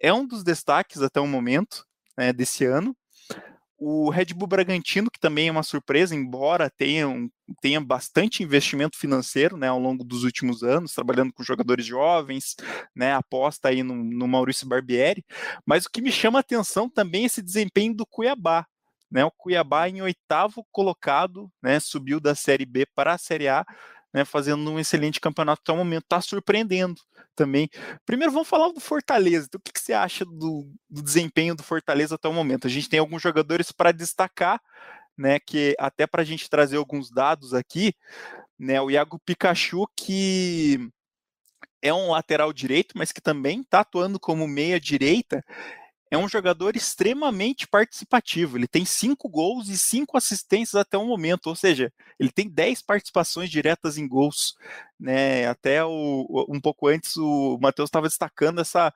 é 0.00 0.12
um 0.12 0.26
dos 0.26 0.42
destaques 0.42 1.02
até 1.02 1.20
o 1.20 1.26
momento 1.26 1.84
né, 2.16 2.32
desse 2.32 2.64
ano, 2.64 2.96
o 3.84 4.10
Red 4.10 4.26
Bull 4.26 4.46
Bragantino, 4.46 5.10
que 5.10 5.18
também 5.18 5.48
é 5.48 5.50
uma 5.50 5.64
surpresa, 5.64 6.14
embora 6.14 6.70
tenha, 6.70 7.08
um, 7.08 7.28
tenha 7.60 7.80
bastante 7.80 8.40
investimento 8.40 8.96
financeiro 8.96 9.56
né, 9.56 9.66
ao 9.66 9.78
longo 9.78 10.04
dos 10.04 10.22
últimos 10.22 10.62
anos, 10.62 10.94
trabalhando 10.94 11.32
com 11.32 11.42
jogadores 11.42 11.84
jovens, 11.84 12.54
né, 12.94 13.12
aposta 13.12 13.70
aí 13.70 13.82
no, 13.82 13.96
no 13.96 14.28
Maurício 14.28 14.68
Barbieri, 14.68 15.24
mas 15.66 15.84
o 15.84 15.90
que 15.90 16.00
me 16.00 16.12
chama 16.12 16.38
a 16.38 16.40
atenção 16.40 16.88
também 16.88 17.24
é 17.24 17.26
esse 17.26 17.42
desempenho 17.42 17.92
do 17.92 18.06
Cuiabá, 18.06 18.64
né, 19.10 19.24
o 19.24 19.32
Cuiabá 19.32 19.88
em 19.88 20.00
oitavo 20.00 20.64
colocado, 20.70 21.50
né, 21.60 21.80
subiu 21.80 22.20
da 22.20 22.36
Série 22.36 22.64
B 22.64 22.86
para 22.94 23.14
a 23.14 23.18
Série 23.18 23.48
A, 23.48 23.66
né, 24.12 24.24
fazendo 24.24 24.70
um 24.70 24.78
excelente 24.78 25.20
campeonato 25.20 25.62
até 25.62 25.72
o 25.72 25.76
momento, 25.76 26.04
está 26.04 26.20
surpreendendo 26.20 27.00
também. 27.34 27.68
Primeiro, 28.04 28.32
vamos 28.32 28.48
falar 28.48 28.68
do 28.72 28.80
Fortaleza. 28.80 29.46
Então, 29.46 29.58
o 29.58 29.62
que, 29.62 29.72
que 29.72 29.80
você 29.80 29.92
acha 29.92 30.24
do, 30.24 30.68
do, 30.88 31.02
desempenho 31.02 31.54
do 31.54 31.62
Fortaleza 31.62 32.14
até 32.14 32.28
o 32.28 32.32
momento? 32.32 32.66
A 32.66 32.70
gente 32.70 32.88
tem 32.88 33.00
alguns 33.00 33.22
jogadores 33.22 33.72
para 33.72 33.92
destacar, 33.92 34.60
né, 35.16 35.38
que 35.40 35.74
até 35.78 36.06
para 36.06 36.22
a 36.22 36.24
gente 36.24 36.48
trazer 36.48 36.76
alguns 36.76 37.10
dados 37.10 37.54
aqui, 37.54 37.94
né, 38.58 38.80
o 38.80 38.90
Iago 38.90 39.18
Pikachu, 39.24 39.86
que 39.96 40.78
é 41.80 41.92
um 41.92 42.10
lateral 42.10 42.52
direito, 42.52 42.96
mas 42.96 43.12
que 43.12 43.20
também 43.20 43.60
está 43.60 43.80
atuando 43.80 44.20
como 44.20 44.46
meia 44.46 44.78
direita, 44.78 45.44
é 46.12 46.18
um 46.18 46.28
jogador 46.28 46.76
extremamente 46.76 47.66
participativo. 47.66 48.58
Ele 48.58 48.68
tem 48.68 48.84
cinco 48.84 49.30
gols 49.30 49.70
e 49.70 49.78
cinco 49.78 50.18
assistências 50.18 50.74
até 50.74 50.98
o 50.98 51.06
momento, 51.06 51.46
ou 51.46 51.56
seja, 51.56 51.90
ele 52.20 52.30
tem 52.30 52.50
dez 52.50 52.82
participações 52.82 53.48
diretas 53.48 53.96
em 53.96 54.06
gols. 54.06 54.54
Né? 55.00 55.46
Até 55.46 55.82
o, 55.82 56.46
um 56.50 56.60
pouco 56.60 56.86
antes 56.86 57.16
o 57.16 57.58
Matheus 57.62 57.88
estava 57.88 58.08
destacando 58.08 58.60
essa, 58.60 58.92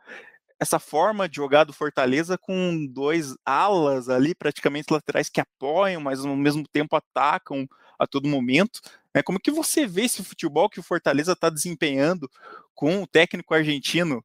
essa 0.60 0.78
forma 0.78 1.26
de 1.26 1.36
jogar 1.36 1.64
do 1.64 1.72
Fortaleza 1.72 2.36
com 2.36 2.86
dois 2.86 3.34
alas 3.46 4.10
ali, 4.10 4.34
praticamente 4.34 4.92
laterais, 4.92 5.30
que 5.30 5.40
apoiam, 5.40 6.02
mas 6.02 6.22
ao 6.22 6.36
mesmo 6.36 6.68
tempo 6.70 6.96
atacam 6.96 7.66
a 7.98 8.06
todo 8.06 8.28
momento. 8.28 8.78
Né? 9.14 9.22
Como 9.22 9.40
que 9.40 9.50
você 9.50 9.86
vê 9.86 10.02
esse 10.02 10.22
futebol 10.22 10.68
que 10.68 10.80
o 10.80 10.82
Fortaleza 10.82 11.32
está 11.32 11.48
desempenhando 11.48 12.30
com 12.74 13.02
o 13.02 13.06
técnico 13.06 13.54
argentino 13.54 14.22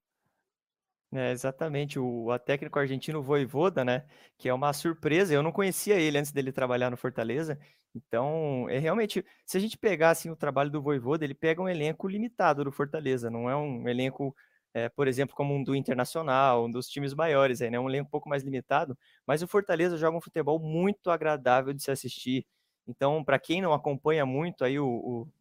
é, 1.14 1.32
exatamente, 1.32 2.00
o, 2.00 2.28
o 2.28 2.40
técnico 2.40 2.80
argentino 2.80 3.22
Voivoda, 3.22 3.84
né, 3.84 4.06
que 4.38 4.48
é 4.48 4.54
uma 4.54 4.72
surpresa, 4.74 5.34
eu 5.34 5.44
não 5.44 5.52
conhecia 5.52 5.96
ele 6.00 6.18
antes 6.18 6.32
dele 6.32 6.52
trabalhar 6.54 6.90
no 6.90 6.96
Fortaleza, 6.98 7.60
então, 7.94 8.70
é 8.70 8.80
realmente, 8.80 9.26
se 9.46 9.58
a 9.58 9.60
gente 9.60 9.78
pegar 9.78 10.12
assim, 10.12 10.30
o 10.30 10.36
trabalho 10.38 10.70
do 10.72 10.82
Voivoda, 10.82 11.26
ele 11.26 11.34
pega 11.34 11.62
um 11.62 11.68
elenco 11.68 12.08
limitado 12.08 12.64
do 12.64 12.72
Fortaleza, 12.72 13.30
não 13.30 13.50
é 13.50 13.56
um 13.56 13.88
elenco, 13.90 14.34
é, 14.74 14.88
por 14.88 15.06
exemplo, 15.08 15.36
como 15.36 15.54
um 15.54 15.62
do 15.62 15.76
Internacional, 15.76 16.66
um 16.66 16.72
dos 16.72 16.88
times 16.88 17.14
maiores, 17.14 17.62
aí, 17.62 17.70
né, 17.70 17.78
um 17.80 17.90
elenco 17.90 18.08
um 18.08 18.12
pouco 18.12 18.30
mais 18.30 18.44
limitado, 18.44 18.98
mas 19.28 19.42
o 19.44 19.48
Fortaleza 19.48 19.98
joga 19.98 20.18
um 20.18 20.22
futebol 20.22 20.60
muito 20.60 21.12
agradável 21.12 21.74
de 21.74 21.84
se 21.84 21.92
assistir, 21.92 22.46
então, 22.88 23.24
para 23.24 23.38
quem 23.38 23.62
não 23.62 23.74
acompanha 23.74 24.26
muito 24.26 24.64
aí, 24.64 24.80
o, 24.80 24.88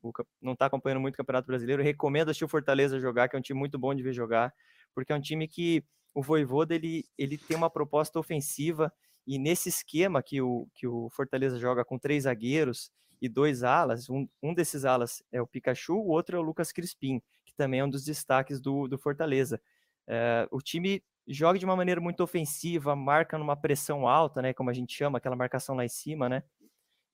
o, 0.02 0.08
o 0.08 0.12
não 0.42 0.52
está 0.52 0.66
acompanhando 0.66 1.00
muito 1.00 1.14
o 1.14 1.16
Campeonato 1.16 1.46
Brasileiro, 1.46 1.82
recomendo 1.82 2.28
assistir 2.28 2.44
o 2.44 2.48
Fortaleza 2.48 3.00
jogar, 3.00 3.28
que 3.28 3.36
é 3.36 3.38
um 3.38 3.42
time 3.42 3.58
muito 3.58 3.78
bom 3.78 3.94
de 3.94 4.02
ver 4.02 4.12
jogar 4.12 4.52
porque 4.94 5.12
é 5.12 5.16
um 5.16 5.20
time 5.20 5.46
que 5.48 5.84
o 6.14 6.22
Voivoda 6.22 6.74
ele, 6.74 7.04
ele 7.16 7.38
tem 7.38 7.56
uma 7.56 7.70
proposta 7.70 8.18
ofensiva 8.18 8.92
e 9.26 9.38
nesse 9.38 9.68
esquema 9.68 10.22
que 10.22 10.40
o, 10.40 10.66
que 10.74 10.86
o 10.86 11.08
Fortaleza 11.10 11.58
joga 11.58 11.84
com 11.84 11.98
três 11.98 12.24
zagueiros 12.24 12.90
e 13.20 13.28
dois 13.28 13.62
alas, 13.62 14.08
um, 14.08 14.26
um 14.42 14.54
desses 14.54 14.84
alas 14.84 15.22
é 15.30 15.40
o 15.40 15.46
Pikachu, 15.46 15.94
o 15.94 16.08
outro 16.08 16.36
é 16.36 16.38
o 16.38 16.42
Lucas 16.42 16.72
Crispim, 16.72 17.22
que 17.44 17.54
também 17.54 17.80
é 17.80 17.84
um 17.84 17.90
dos 17.90 18.04
destaques 18.04 18.60
do, 18.60 18.88
do 18.88 18.98
Fortaleza. 18.98 19.60
É, 20.06 20.48
o 20.50 20.60
time 20.60 21.02
joga 21.28 21.58
de 21.58 21.64
uma 21.64 21.76
maneira 21.76 22.00
muito 22.00 22.22
ofensiva, 22.22 22.96
marca 22.96 23.38
numa 23.38 23.56
pressão 23.56 24.08
alta, 24.08 24.42
né, 24.42 24.52
como 24.52 24.70
a 24.70 24.72
gente 24.72 24.96
chama, 24.96 25.18
aquela 25.18 25.36
marcação 25.36 25.76
lá 25.76 25.84
em 25.84 25.88
cima, 25.88 26.28
né? 26.28 26.42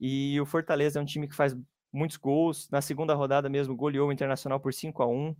E 0.01 0.41
o 0.41 0.47
Fortaleza 0.47 0.99
é 0.99 1.03
um 1.03 1.07
time 1.07 1.27
que 1.27 1.35
faz 1.35 1.57
muitos 1.93 2.17
gols. 2.17 2.69
Na 2.71 2.81
segunda 2.81 3.15
rodada 3.15 3.49
mesmo, 3.49 3.75
goleou 3.75 4.09
o 4.09 4.13
Internacional 4.13 4.61
por 4.61 4.73
5 4.73 5.03
a 5.03 5.07
1 5.07 5.35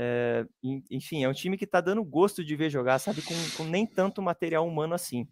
é, 0.00 0.46
enfim, 0.88 1.24
é 1.24 1.28
um 1.28 1.32
time 1.32 1.58
que 1.58 1.64
está 1.64 1.80
dando 1.80 2.04
gosto 2.04 2.44
de 2.44 2.54
ver 2.54 2.70
jogar, 2.70 3.00
sabe? 3.00 3.20
Com, 3.20 3.34
com, 3.56 3.64
nem 3.64 3.84
tanto 3.84 4.22
material 4.22 4.64
humano 4.64 4.94
assim. 4.94 5.26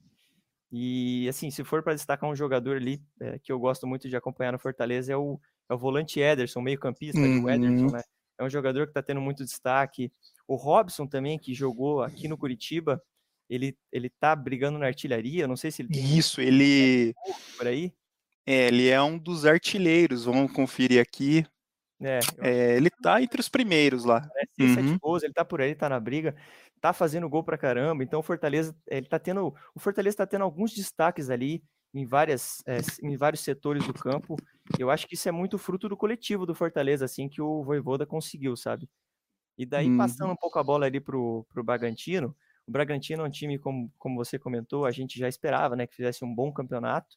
E, 0.73 1.29
assim, 1.29 1.53
se 1.53 1.63
for 1.63 1.85
para 1.85 1.95
destacar 1.95 2.29
um 2.29 2.35
jogador 2.35 2.79
ali 2.79 3.01
é, 3.21 3.39
que 3.39 3.53
eu 3.53 3.61
gosto 3.61 3.87
muito 3.87 4.09
de 4.09 4.17
acompanhar 4.17 4.51
no 4.51 4.59
Fortaleza, 4.59 5.13
é 5.13 5.17
o, 5.17 5.39
é 5.71 5.75
o 5.75 5.79
volante 5.79 6.19
Ederson, 6.19 6.61
meio-campista, 6.61 7.21
uhum. 7.21 7.45
o 7.45 7.51
Ederson, 7.51 7.93
né? 7.93 8.03
É 8.41 8.45
um 8.45 8.51
jogador 8.51 8.87
que 8.87 8.91
está 8.91 9.01
tendo 9.01 9.21
muito 9.21 9.45
destaque. 9.45 10.11
O 10.49 10.57
Robson 10.57 11.07
também, 11.07 11.39
que 11.39 11.55
jogou 11.55 12.03
aqui 12.03 12.27
no 12.27 12.37
Curitiba, 12.37 13.01
ele, 13.49 13.79
ele 13.93 14.11
tá 14.11 14.35
brigando 14.35 14.81
na 14.81 14.87
artilharia, 14.87 15.47
não 15.47 15.57
sei 15.57 15.71
se 15.71 15.83
ele 15.83 15.97
Isso, 15.97 16.41
ele. 16.41 17.15
Por 17.57 17.69
aí? 17.69 17.95
É, 18.45 18.67
ele 18.67 18.89
é 18.89 19.01
um 19.01 19.17
dos 19.17 19.47
artilheiros, 19.47 20.25
vamos 20.25 20.53
conferir 20.53 21.01
aqui. 21.01 21.47
É, 22.01 22.21
é, 22.39 22.77
ele 22.77 22.91
tá 22.91 23.23
entre 23.23 23.41
os 23.41 23.49
primeiros 23.49 24.05
lá. 24.05 24.29
Uhum. 24.59 24.75
Sete 24.75 24.99
gols, 24.99 25.23
ele 25.23 25.33
tá 25.33 25.45
por 25.45 25.61
aí, 25.61 25.75
tá 25.75 25.89
na 25.89 25.99
briga, 25.99 26.35
tá 26.81 26.93
fazendo 26.93 27.29
gol 27.29 27.43
pra 27.43 27.59
caramba. 27.59 28.03
Então 28.03 28.21
o 28.21 28.23
Fortaleza, 28.23 28.77
ele 28.87 29.07
tá 29.07 29.19
tendo, 29.19 29.55
o 29.75 29.81
Fortaleza 29.81 30.19
tá 30.19 30.27
tendo 30.27 30.43
alguns 30.43 30.73
destaques 30.73 31.31
ali 31.31 31.63
em 31.95 32.05
várias, 32.05 32.63
é, 32.67 32.79
em 33.03 33.17
vários 33.17 33.41
setores 33.41 33.87
do 33.87 33.95
campo. 33.95 34.37
Eu 34.79 34.91
acho 34.91 35.07
que 35.07 35.15
isso 35.15 35.29
é 35.29 35.33
muito 35.33 35.57
fruto 35.59 35.89
do 35.89 35.97
coletivo 35.97 36.45
do 36.45 36.55
Fortaleza, 36.55 37.05
assim 37.05 37.29
que 37.29 37.41
o 37.41 37.63
Voivoda 37.63 38.05
conseguiu, 38.05 38.57
sabe? 38.57 38.89
E 39.57 39.65
daí 39.65 39.89
uhum. 39.89 39.97
passando 39.97 40.33
um 40.33 40.37
pouco 40.37 40.59
a 40.59 40.65
bola 40.65 40.85
ali 40.87 41.01
pro, 41.01 41.47
pro 41.49 41.65
Bragantino. 41.65 42.37
O 42.67 42.71
Bragantino 42.71 43.23
é 43.23 43.27
um 43.27 43.31
time 43.31 43.59
como, 43.59 43.91
como 43.97 44.17
você 44.17 44.39
comentou, 44.39 44.85
a 44.85 44.91
gente 44.91 45.19
já 45.19 45.29
esperava, 45.29 45.77
né, 45.77 45.87
que 45.87 45.95
fizesse 45.95 46.25
um 46.25 46.35
bom 46.35 46.53
campeonato 46.53 47.17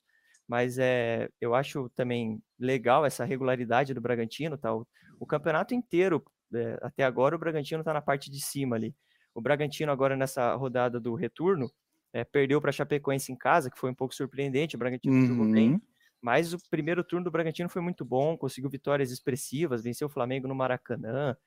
mas 0.50 0.80
é, 0.80 1.30
eu 1.40 1.54
acho 1.54 1.90
também 1.90 2.42
legal 2.60 3.06
essa 3.06 3.24
regularidade 3.24 3.94
do 3.94 4.02
Bragantino, 4.02 4.58
tá? 4.58 4.74
O, 4.74 4.86
o 5.20 5.26
campeonato 5.28 5.76
inteiro, 5.76 6.26
é, 6.52 6.76
até 6.82 7.04
agora, 7.04 7.36
o 7.36 7.40
Bragantino 7.40 7.82
está 7.82 7.94
na 7.94 8.02
parte 8.02 8.32
de 8.32 8.42
cima 8.42 8.76
ali. 8.76 8.96
O 9.36 9.40
Bragantino 9.40 9.92
agora 9.92 10.18
nessa 10.18 10.56
rodada 10.56 11.00
do 11.00 11.14
retorno 11.14 11.72
é, 12.12 12.24
perdeu 12.24 12.60
para 12.60 12.72
a 12.72 12.74
Chapecoense 12.74 13.32
em 13.32 13.36
casa, 13.36 13.70
que 13.70 13.78
foi 13.78 13.92
um 13.92 13.94
pouco 13.94 14.16
surpreendente. 14.16 14.76
O 14.76 14.80
Bragantino 14.80 15.14
uhum. 15.14 15.28
jogou 15.28 15.52
bem, 15.52 15.74
uhum. 15.74 15.82
mas 16.20 16.52
o 16.52 16.58
primeiro 16.72 17.04
turno 17.04 17.26
do 17.26 17.32
Bragantino 17.32 17.70
foi 17.70 17.84
muito 17.84 18.04
bom, 18.04 18.36
conseguiu 18.36 18.72
vitórias 18.72 19.12
expressivas, 19.12 19.84
venceu 19.84 20.08
o 20.08 20.12
Flamengo 20.12 20.48
no 20.48 20.56
Maracanã, 20.56 21.38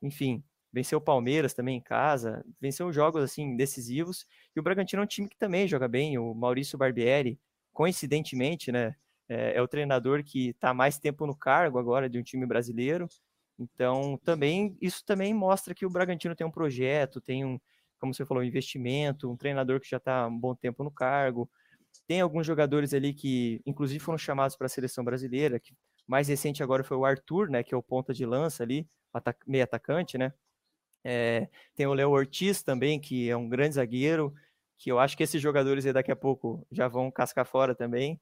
enfim, 0.00 0.40
venceu 0.72 0.98
o 0.98 1.02
Palmeiras 1.02 1.52
também 1.52 1.78
em 1.78 1.82
casa, 1.82 2.44
venceu 2.60 2.92
jogos 2.92 3.24
assim 3.24 3.56
decisivos. 3.56 4.24
E 4.54 4.60
o 4.60 4.62
Bragantino 4.62 5.02
é 5.02 5.04
um 5.04 5.08
time 5.08 5.28
que 5.28 5.36
também 5.36 5.66
joga 5.66 5.88
bem. 5.88 6.16
O 6.16 6.32
Maurício 6.32 6.78
Barbieri 6.78 7.40
coincidentemente, 7.72 8.70
né, 8.72 8.94
é, 9.28 9.56
é 9.56 9.62
o 9.62 9.68
treinador 9.68 10.22
que 10.24 10.50
está 10.50 10.74
mais 10.74 10.98
tempo 10.98 11.26
no 11.26 11.36
cargo 11.36 11.78
agora 11.78 12.08
de 12.08 12.18
um 12.18 12.22
time 12.22 12.46
brasileiro. 12.46 13.08
Então, 13.58 14.18
também 14.24 14.76
isso 14.80 15.04
também 15.04 15.32
mostra 15.34 15.74
que 15.74 15.86
o 15.86 15.90
Bragantino 15.90 16.34
tem 16.34 16.46
um 16.46 16.50
projeto, 16.50 17.20
tem 17.20 17.44
um, 17.44 17.58
como 18.00 18.12
você 18.12 18.26
falou, 18.26 18.42
um 18.42 18.46
investimento, 18.46 19.30
um 19.30 19.36
treinador 19.36 19.80
que 19.80 19.88
já 19.88 19.98
está 19.98 20.26
um 20.26 20.38
bom 20.38 20.54
tempo 20.54 20.82
no 20.82 20.90
cargo. 20.90 21.48
Tem 22.06 22.20
alguns 22.20 22.46
jogadores 22.46 22.94
ali 22.94 23.14
que, 23.14 23.60
inclusive, 23.66 24.00
foram 24.00 24.18
chamados 24.18 24.56
para 24.56 24.66
a 24.66 24.70
seleção 24.70 25.04
brasileira. 25.04 25.60
Que 25.60 25.74
mais 26.06 26.28
recente 26.28 26.62
agora 26.62 26.82
foi 26.82 26.96
o 26.96 27.04
Arthur, 27.04 27.48
né, 27.48 27.62
que 27.62 27.74
é 27.74 27.76
o 27.76 27.82
ponta 27.82 28.12
de 28.12 28.26
lança 28.26 28.62
ali, 28.62 28.88
meio 29.46 29.64
atacante, 29.64 30.18
né? 30.18 30.32
É, 31.04 31.48
tem 31.74 31.86
o 31.86 31.94
Léo 31.94 32.10
Ortiz 32.10 32.62
também, 32.62 33.00
que 33.00 33.28
é 33.28 33.36
um 33.36 33.48
grande 33.48 33.74
zagueiro 33.74 34.32
que 34.78 34.90
eu 34.90 34.98
acho 34.98 35.16
que 35.16 35.22
esses 35.22 35.40
jogadores 35.40 35.86
aí 35.86 35.92
daqui 35.92 36.12
a 36.12 36.16
pouco 36.16 36.66
já 36.70 36.88
vão 36.88 37.10
cascar 37.10 37.46
fora 37.46 37.74
também. 37.74 38.20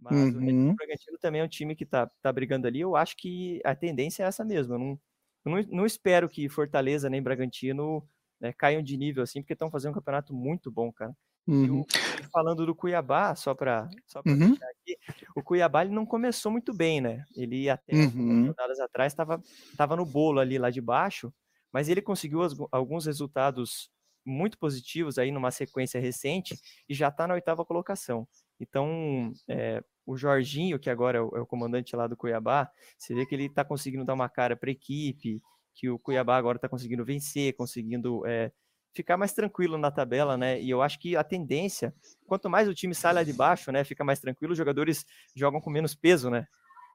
Mas 0.00 0.34
uhum. 0.34 0.70
o 0.70 0.74
Bragantino 0.74 1.18
também 1.20 1.40
é 1.40 1.44
um 1.44 1.48
time 1.48 1.74
que 1.74 1.86
tá, 1.86 2.10
tá 2.20 2.32
brigando 2.32 2.66
ali. 2.66 2.80
Eu 2.80 2.96
acho 2.96 3.16
que 3.16 3.60
a 3.64 3.74
tendência 3.74 4.24
é 4.24 4.26
essa 4.26 4.44
mesmo. 4.44 4.74
Eu 4.74 4.78
não, 4.78 5.00
eu 5.44 5.52
não, 5.52 5.62
não 5.78 5.86
espero 5.86 6.28
que 6.28 6.48
Fortaleza 6.48 7.08
nem 7.08 7.22
Bragantino 7.22 8.06
né, 8.40 8.52
caiam 8.52 8.82
de 8.82 8.96
nível 8.96 9.22
assim, 9.22 9.40
porque 9.40 9.52
estão 9.52 9.70
fazendo 9.70 9.92
um 9.92 9.94
campeonato 9.94 10.34
muito 10.34 10.70
bom, 10.70 10.92
cara. 10.92 11.14
Uhum. 11.46 11.84
E 12.20 12.24
falando 12.30 12.64
do 12.64 12.74
Cuiabá, 12.74 13.34
só 13.34 13.54
para 13.54 13.88
só 14.06 14.22
pra 14.22 14.32
uhum. 14.32 14.54
aqui, 14.54 14.96
o 15.36 15.42
Cuiabá 15.42 15.84
ele 15.84 15.94
não 15.94 16.06
começou 16.06 16.50
muito 16.50 16.72
bem, 16.72 17.00
né? 17.00 17.22
Ele 17.36 17.68
até 17.68 17.94
uhum. 17.94 18.46
rodadas 18.46 18.80
atrás 18.80 19.12
estava 19.12 19.42
tava 19.76 19.94
no 19.94 20.06
bolo 20.06 20.40
ali 20.40 20.58
lá 20.58 20.70
de 20.70 20.80
baixo, 20.80 21.32
mas 21.70 21.88
ele 21.88 22.00
conseguiu 22.00 22.42
as, 22.42 22.54
alguns 22.72 23.04
resultados 23.04 23.90
muito 24.24 24.58
positivos 24.58 25.18
aí 25.18 25.30
numa 25.30 25.50
sequência 25.50 26.00
recente 26.00 26.58
e 26.88 26.94
já 26.94 27.08
está 27.08 27.26
na 27.26 27.34
oitava 27.34 27.64
colocação. 27.64 28.26
Então, 28.58 29.32
é, 29.48 29.82
o 30.06 30.16
Jorginho, 30.16 30.78
que 30.78 30.88
agora 30.88 31.18
é 31.18 31.20
o, 31.20 31.36
é 31.36 31.40
o, 31.40 31.46
comandante 31.46 31.94
lá 31.96 32.06
do 32.06 32.16
Cuiabá, 32.16 32.70
você 32.96 33.14
vê 33.14 33.26
que 33.26 33.34
ele 33.34 33.46
está 33.46 33.64
conseguindo 33.64 34.04
dar 34.04 34.14
uma 34.14 34.28
cara 34.28 34.56
para 34.56 34.70
a 34.70 34.72
equipe, 34.72 35.42
que 35.74 35.90
o 35.90 35.98
Cuiabá 35.98 36.36
agora 36.36 36.56
está 36.56 36.68
conseguindo 36.68 37.04
vencer, 37.04 37.54
conseguindo 37.54 38.24
é, 38.26 38.52
ficar 38.94 39.16
mais 39.16 39.32
tranquilo 39.32 39.76
na 39.76 39.90
tabela, 39.90 40.36
né? 40.36 40.60
E 40.60 40.70
eu 40.70 40.80
acho 40.80 40.98
que 40.98 41.16
a 41.16 41.24
tendência, 41.24 41.92
quanto 42.26 42.48
mais 42.48 42.68
o 42.68 42.74
time 42.74 42.94
sai 42.94 43.12
lá 43.12 43.22
de 43.24 43.32
baixo, 43.32 43.72
né, 43.72 43.82
fica 43.82 44.04
mais 44.04 44.20
tranquilo, 44.20 44.52
os 44.52 44.58
jogadores 44.58 45.04
jogam 45.34 45.60
com 45.60 45.70
menos 45.70 45.94
peso, 45.94 46.30
né? 46.30 46.46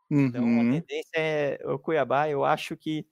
Uhum. 0.09 0.25
Então, 0.25 0.43
a 0.43 0.47
uhum. 0.47 0.71
tendência 0.71 1.11
é 1.15 1.59
o 1.65 1.77
Cuiabá, 1.77 2.29
eu 2.29 2.43
acho 2.43 2.75
que 2.77 3.05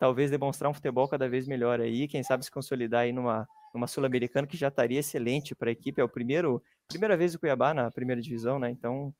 talvez 0.00 0.30
demonstrar 0.30 0.70
um 0.70 0.74
futebol 0.74 1.06
cada 1.06 1.28
vez 1.28 1.46
melhor 1.46 1.78
aí, 1.78 2.08
quem 2.08 2.22
sabe 2.22 2.42
se 2.42 2.50
consolidar 2.50 3.02
aí 3.02 3.12
numa, 3.12 3.46
numa 3.74 3.86
Sul-Americana 3.86 4.46
que 4.46 4.56
já 4.56 4.68
estaria 4.68 4.98
excelente 4.98 5.54
para 5.54 5.68
a 5.68 5.72
equipe. 5.72 6.00
É 6.00 6.04
o 6.04 6.08
primeiro, 6.08 6.62
primeira 6.88 7.18
vez 7.18 7.34
do 7.34 7.38
Cuiabá 7.38 7.74
na 7.74 7.90
primeira 7.90 8.20
divisão, 8.20 8.58
né? 8.58 8.70
Então 8.70 9.14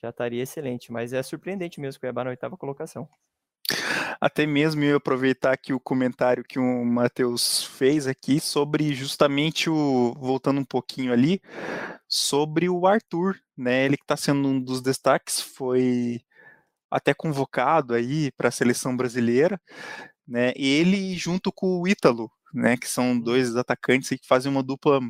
já 0.00 0.10
estaria 0.10 0.40
excelente. 0.40 0.92
Mas 0.92 1.12
é 1.12 1.20
surpreendente 1.24 1.80
mesmo 1.80 1.98
o 1.98 2.00
Cuiabá 2.00 2.22
na 2.22 2.30
oitava 2.30 2.56
colocação. 2.56 3.08
Até 4.20 4.46
mesmo 4.46 4.84
eu 4.84 4.98
aproveitar 4.98 5.52
aqui 5.52 5.72
o 5.72 5.80
comentário 5.80 6.44
que 6.44 6.58
o 6.58 6.84
Matheus 6.84 7.64
fez 7.64 8.06
aqui 8.06 8.38
sobre 8.38 8.94
justamente 8.94 9.68
o. 9.68 10.14
Voltando 10.16 10.60
um 10.60 10.64
pouquinho 10.64 11.12
ali, 11.12 11.40
sobre 12.06 12.68
o 12.68 12.86
Arthur, 12.86 13.40
né? 13.56 13.84
Ele 13.84 13.96
que 13.96 14.04
está 14.04 14.16
sendo 14.16 14.46
um 14.46 14.60
dos 14.60 14.80
destaques, 14.80 15.40
foi 15.40 16.20
até 16.92 17.14
convocado 17.14 17.94
aí 17.94 18.30
para 18.32 18.48
a 18.48 18.52
seleção 18.52 18.94
brasileira, 18.94 19.58
né? 20.26 20.52
Ele 20.56 21.16
junto 21.16 21.52
com 21.52 21.80
o 21.80 21.88
Ítalo, 21.88 22.30
né? 22.52 22.76
Que 22.76 22.88
são 22.88 23.18
dois 23.18 23.56
atacantes 23.56 24.08
que 24.10 24.26
fazem 24.26 24.50
uma 24.50 24.62
dupla 24.62 25.00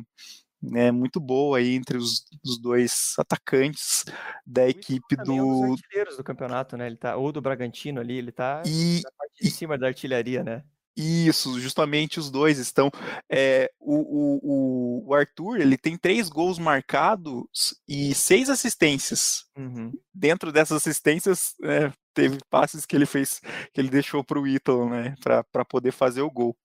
né, 0.63 0.91
muito 0.91 1.19
boa 1.19 1.57
aí 1.57 1.75
entre 1.75 1.97
os, 1.97 2.25
os 2.43 2.57
dois 2.57 3.13
atacantes 3.17 4.05
da 4.45 4.67
equipe 4.67 5.15
do. 5.17 5.33
É 5.33 5.41
um 5.41 5.75
dos 5.75 6.17
do 6.17 6.23
campeonato, 6.23 6.77
né? 6.77 6.87
Ele 6.87 6.95
tá, 6.95 7.17
ou 7.17 7.31
do 7.31 7.41
Bragantino 7.41 7.99
ali, 7.99 8.17
ele 8.17 8.31
tá 8.31 8.63
e, 8.65 9.01
na 9.03 9.11
parte 9.11 9.41
de 9.41 9.47
e, 9.47 9.51
cima 9.51 9.77
da 9.77 9.87
artilharia, 9.87 10.43
né? 10.43 10.63
Isso, 10.95 11.59
justamente 11.59 12.19
os 12.19 12.29
dois 12.29 12.59
estão. 12.59 12.91
É, 13.29 13.69
o, 13.79 13.95
o, 13.95 15.09
o, 15.09 15.13
Arthur 15.13 15.59
ele 15.59 15.75
tem 15.75 15.97
três 15.97 16.29
gols 16.29 16.59
marcados 16.59 17.75
e 17.87 18.13
seis 18.13 18.47
assistências. 18.47 19.45
Uhum. 19.57 19.91
Dentro 20.13 20.51
dessas 20.51 20.77
assistências, 20.77 21.55
é, 21.63 21.91
teve 22.13 22.37
passes 22.49 22.85
que 22.85 22.95
ele 22.95 23.05
fez, 23.05 23.41
que 23.73 23.81
ele 23.81 23.89
deixou 23.89 24.23
para 24.23 24.39
o 24.39 24.47
Ítalo, 24.47 24.89
né, 24.89 25.15
para 25.21 25.65
poder 25.65 25.91
fazer 25.91 26.21
o 26.21 26.31
gol. 26.31 26.55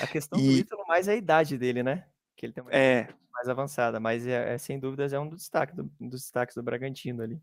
A 0.00 0.06
questão 0.06 0.38
e... 0.38 0.42
do 0.42 0.52
Ítalo 0.52 0.86
mais 0.86 1.08
é 1.08 1.12
a 1.12 1.16
idade 1.16 1.56
dele, 1.58 1.82
né? 1.82 2.04
Que 2.36 2.46
ele 2.46 2.52
tem 2.52 2.62
uma 2.62 2.72
é... 2.72 3.08
mais 3.32 3.48
avançada, 3.48 3.98
mas 3.98 4.26
é, 4.26 4.54
é, 4.54 4.58
sem 4.58 4.78
dúvidas 4.78 5.12
é 5.12 5.18
um 5.18 5.28
dos 5.28 5.38
destaques 5.38 5.74
do, 5.74 5.90
um 6.00 6.08
dos 6.08 6.20
destaques 6.20 6.54
do 6.54 6.62
Bragantino 6.62 7.22
ali. 7.22 7.40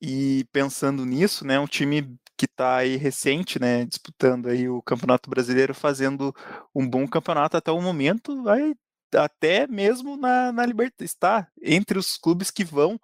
E 0.00 0.44
pensando 0.52 1.06
nisso, 1.06 1.46
né, 1.46 1.58
um 1.58 1.66
time 1.66 2.18
que 2.36 2.46
está 2.46 2.78
aí 2.78 2.96
recente, 2.96 3.60
né, 3.60 3.84
disputando 3.84 4.48
aí 4.48 4.68
o 4.68 4.82
Campeonato 4.82 5.30
Brasileiro, 5.30 5.74
fazendo 5.74 6.34
um 6.74 6.88
bom 6.88 7.06
campeonato 7.06 7.56
até 7.56 7.70
o 7.70 7.80
momento, 7.80 8.42
vai 8.42 8.74
até 9.14 9.66
mesmo 9.66 10.16
na, 10.16 10.50
na 10.52 10.66
Libertadores, 10.66 11.12
está 11.12 11.46
entre 11.62 11.98
os 11.98 12.16
clubes 12.16 12.50
que 12.50 12.64
vão 12.64 12.98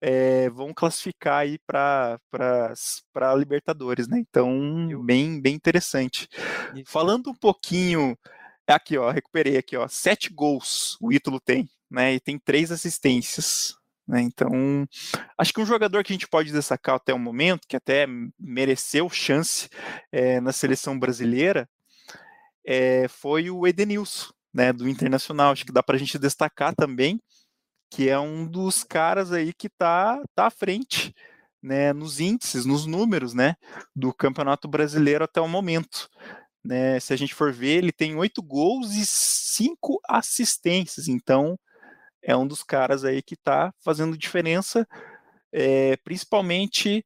é, 0.00 0.48
vão 0.50 0.72
classificar 0.74 1.40
aí 1.40 1.58
para 1.66 2.18
para 2.30 3.34
Libertadores, 3.34 4.08
né? 4.08 4.18
Então 4.18 5.04
bem 5.04 5.40
bem 5.40 5.54
interessante. 5.54 6.28
Falando 6.86 7.30
um 7.30 7.34
pouquinho 7.34 8.16
aqui, 8.66 8.98
ó, 8.98 9.10
recuperei 9.10 9.56
aqui, 9.56 9.76
ó, 9.76 9.88
sete 9.88 10.32
gols 10.32 10.96
o 11.00 11.12
Ítalo 11.12 11.40
tem, 11.40 11.68
né? 11.90 12.14
E 12.14 12.20
tem 12.20 12.38
três 12.38 12.70
assistências. 12.70 13.78
Né? 14.06 14.22
Então, 14.22 14.88
acho 15.36 15.52
que 15.52 15.60
um 15.60 15.66
jogador 15.66 16.02
que 16.02 16.12
a 16.12 16.14
gente 16.14 16.26
pode 16.26 16.50
destacar 16.50 16.94
até 16.94 17.12
o 17.12 17.18
momento, 17.18 17.68
que 17.68 17.76
até 17.76 18.06
mereceu 18.38 19.10
chance 19.10 19.68
é, 20.10 20.40
na 20.40 20.50
seleção 20.50 20.98
brasileira, 20.98 21.68
é, 22.66 23.06
foi 23.08 23.50
o 23.50 23.66
Edenilson, 23.66 24.32
né, 24.52 24.72
do 24.72 24.88
Internacional. 24.88 25.52
Acho 25.52 25.66
que 25.66 25.72
dá 25.72 25.82
para 25.82 25.96
a 25.96 25.98
gente 25.98 26.18
destacar 26.18 26.74
também, 26.74 27.20
que 27.90 28.08
é 28.08 28.18
um 28.18 28.46
dos 28.46 28.84
caras 28.84 29.32
aí 29.32 29.52
que 29.52 29.66
está 29.66 30.22
tá 30.34 30.46
à 30.46 30.50
frente 30.50 31.14
né, 31.62 31.92
nos 31.92 32.20
índices, 32.20 32.64
nos 32.64 32.86
números 32.86 33.34
né, 33.34 33.56
do 33.94 34.12
Campeonato 34.12 34.68
Brasileiro 34.68 35.24
até 35.24 35.40
o 35.40 35.48
momento. 35.48 36.08
Né, 36.64 37.00
se 37.00 37.12
a 37.12 37.16
gente 37.16 37.34
for 37.34 37.52
ver, 37.52 37.78
ele 37.78 37.92
tem 37.92 38.16
oito 38.16 38.42
gols 38.42 38.94
e 38.94 39.04
cinco 39.06 40.00
assistências. 40.08 41.08
Então, 41.08 41.58
é 42.22 42.36
um 42.36 42.46
dos 42.46 42.62
caras 42.62 43.04
aí 43.04 43.22
que 43.22 43.34
está 43.34 43.72
fazendo 43.82 44.18
diferença, 44.18 44.86
é, 45.52 45.96
principalmente 45.98 47.04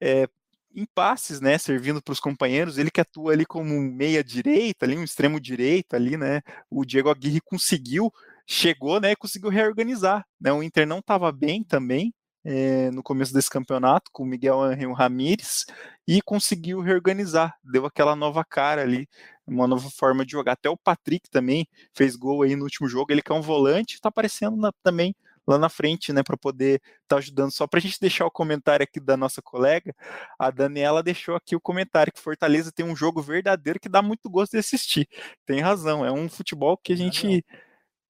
é, 0.00 0.28
em 0.74 0.86
passes, 0.94 1.40
né, 1.40 1.58
servindo 1.58 2.02
para 2.02 2.12
os 2.12 2.20
companheiros, 2.20 2.78
ele 2.78 2.90
que 2.90 3.00
atua 3.00 3.32
ali 3.32 3.46
como 3.46 3.80
meia 3.80 4.22
direita, 4.22 4.84
ali 4.84 4.96
um 4.96 5.04
extremo 5.04 5.40
direito 5.40 5.94
ali, 5.94 6.16
né, 6.16 6.40
o 6.70 6.84
Diego 6.84 7.10
Aguirre 7.10 7.40
conseguiu, 7.40 8.12
chegou, 8.48 8.98
né, 8.98 9.14
conseguiu 9.14 9.50
reorganizar, 9.50 10.24
né, 10.40 10.50
o 10.50 10.62
Inter 10.62 10.86
não 10.86 11.00
estava 11.00 11.30
bem 11.30 11.62
também, 11.62 12.14
é, 12.42 12.90
no 12.92 13.02
começo 13.02 13.34
desse 13.34 13.50
campeonato 13.50 14.10
com 14.10 14.22
o 14.22 14.26
Miguel 14.26 14.58
Angel 14.58 14.92
Ramírez 14.94 15.66
e 16.06 16.22
conseguiu 16.22 16.80
reorganizar, 16.80 17.54
deu 17.62 17.84
aquela 17.84 18.16
nova 18.16 18.42
cara 18.42 18.80
ali, 18.80 19.06
uma 19.46 19.66
nova 19.66 19.90
forma 19.90 20.24
de 20.24 20.32
jogar. 20.32 20.52
Até 20.52 20.70
o 20.70 20.76
Patrick 20.76 21.28
também 21.30 21.66
fez 21.94 22.16
gol 22.16 22.42
aí 22.42 22.56
no 22.56 22.64
último 22.64 22.88
jogo, 22.88 23.12
ele 23.12 23.20
que 23.20 23.30
é 23.30 23.34
um 23.34 23.42
volante, 23.42 23.94
está 23.94 24.08
aparecendo 24.08 24.56
na, 24.56 24.72
também 24.82 25.14
lá 25.46 25.58
na 25.58 25.68
frente, 25.68 26.12
né, 26.12 26.22
para 26.22 26.38
poder 26.38 26.80
estar 27.02 27.02
tá 27.08 27.16
ajudando. 27.16 27.50
Só 27.52 27.66
para 27.66 27.78
a 27.78 27.82
gente 27.82 28.00
deixar 28.00 28.24
o 28.24 28.30
comentário 28.30 28.84
aqui 28.84 28.98
da 28.98 29.16
nossa 29.16 29.42
colega, 29.42 29.94
a 30.38 30.50
Daniela 30.50 31.02
deixou 31.02 31.34
aqui 31.36 31.54
o 31.54 31.60
comentário 31.60 32.12
que 32.12 32.20
Fortaleza 32.20 32.72
tem 32.72 32.86
um 32.86 32.96
jogo 32.96 33.20
verdadeiro 33.20 33.78
que 33.78 33.88
dá 33.90 34.00
muito 34.00 34.30
gosto 34.30 34.52
de 34.52 34.58
assistir. 34.58 35.06
Tem 35.44 35.60
razão, 35.60 36.04
é 36.04 36.10
um 36.10 36.30
futebol 36.30 36.78
que 36.78 36.94
a 36.94 36.96
gente 36.96 37.44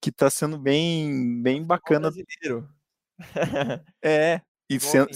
que 0.01 0.09
está 0.09 0.29
sendo 0.29 0.57
bem 0.57 1.41
bem 1.41 1.63
bacana. 1.63 2.11
Brasileiro. 2.11 2.69
é, 4.03 4.41
e 4.69 4.79
sendo, 4.79 5.09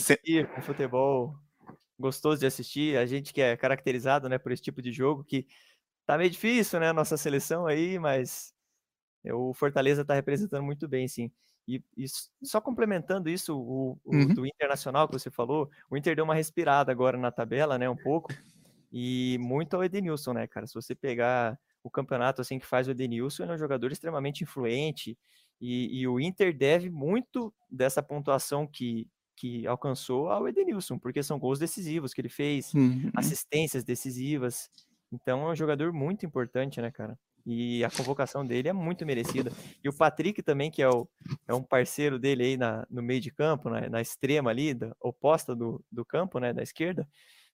um 0.58 0.62
futebol 0.62 1.36
gostoso 1.98 2.40
de 2.40 2.46
assistir, 2.46 2.98
a 2.98 3.06
gente 3.06 3.34
que 3.34 3.42
é 3.42 3.56
caracterizado, 3.56 4.28
né, 4.28 4.38
por 4.38 4.52
esse 4.52 4.62
tipo 4.62 4.82
de 4.82 4.92
jogo 4.92 5.24
que 5.24 5.48
tá 6.06 6.18
meio 6.18 6.30
difícil, 6.30 6.80
né, 6.80 6.90
a 6.90 6.94
nossa 6.94 7.16
seleção 7.16 7.66
aí, 7.66 7.98
mas 7.98 8.54
o 9.26 9.54
Fortaleza 9.54 10.04
tá 10.04 10.14
representando 10.14 10.64
muito 10.64 10.88
bem, 10.88 11.08
sim. 11.08 11.32
E, 11.66 11.82
e 11.96 12.06
só 12.44 12.60
complementando 12.60 13.30
isso, 13.30 13.58
o, 13.58 13.98
o 14.04 14.16
uhum. 14.16 14.34
do 14.34 14.46
Internacional 14.46 15.08
que 15.08 15.14
você 15.14 15.32
falou, 15.32 15.70
o 15.90 15.96
Inter 15.96 16.16
deu 16.16 16.26
uma 16.26 16.36
respirada 16.36 16.92
agora 16.92 17.18
na 17.18 17.32
tabela, 17.32 17.78
né, 17.78 17.90
um 17.90 17.96
pouco, 17.96 18.34
e 18.92 19.38
muito 19.40 19.76
ao 19.76 19.84
Edenilson, 19.84 20.34
né, 20.34 20.48
cara? 20.48 20.68
Se 20.68 20.74
você 20.74 20.94
pegar 20.94 21.58
o 21.84 21.90
campeonato 21.90 22.42
assim 22.42 22.58
que 22.58 22.66
faz 22.66 22.88
o 22.88 22.92
Edenilson, 22.92 23.44
ele 23.44 23.52
é 23.52 23.56
um 23.56 23.60
jogador 23.60 23.92
extremamente 23.92 24.44
influente, 24.44 25.18
e, 25.60 26.02
e 26.02 26.08
o 26.08 26.20
Inter 26.20 26.56
deve 26.58 26.90
muito 26.90 27.54
dessa 27.70 28.02
pontuação 28.02 28.68
que, 28.68 29.08
que 29.36 29.66
alcançou 29.68 30.30
ao 30.30 30.48
Edenilson, 30.48 30.98
porque 30.98 31.24
são 31.24 31.40
gols 31.40 31.60
decisivos 31.60 32.14
que 32.14 32.22
ele 32.22 32.30
fez, 32.30 32.74
uhum. 32.74 33.10
assistências 33.16 33.84
decisivas. 33.84 34.70
Então 35.12 35.48
é 35.48 35.52
um 35.52 35.56
jogador 35.56 35.94
muito 35.94 36.26
importante, 36.26 36.82
né, 36.82 36.92
cara? 36.92 37.18
E 37.46 37.84
a 37.84 37.90
convocação 37.90 38.46
dele 38.46 38.70
é 38.70 38.74
muito 38.74 39.06
merecida. 39.06 39.52
E 39.84 39.90
o 39.90 39.94
Patrick 39.94 40.42
também, 40.42 40.72
que 40.72 40.82
é, 40.82 40.90
o, 40.90 41.08
é 41.48 41.54
um 41.54 41.62
parceiro 41.62 42.18
dele 42.18 42.44
aí 42.44 42.58
na, 42.58 42.88
no 42.90 43.04
meio 43.04 43.20
de 43.20 43.32
campo, 43.32 43.70
na, 43.70 43.90
na 43.90 44.02
extrema 44.02 44.50
ali, 44.50 44.74
da, 44.74 44.96
oposta 45.02 45.54
do, 45.56 45.84
do 45.92 46.06
campo, 46.06 46.40
né, 46.40 46.54
da 46.54 46.64
esquerda, 46.64 47.08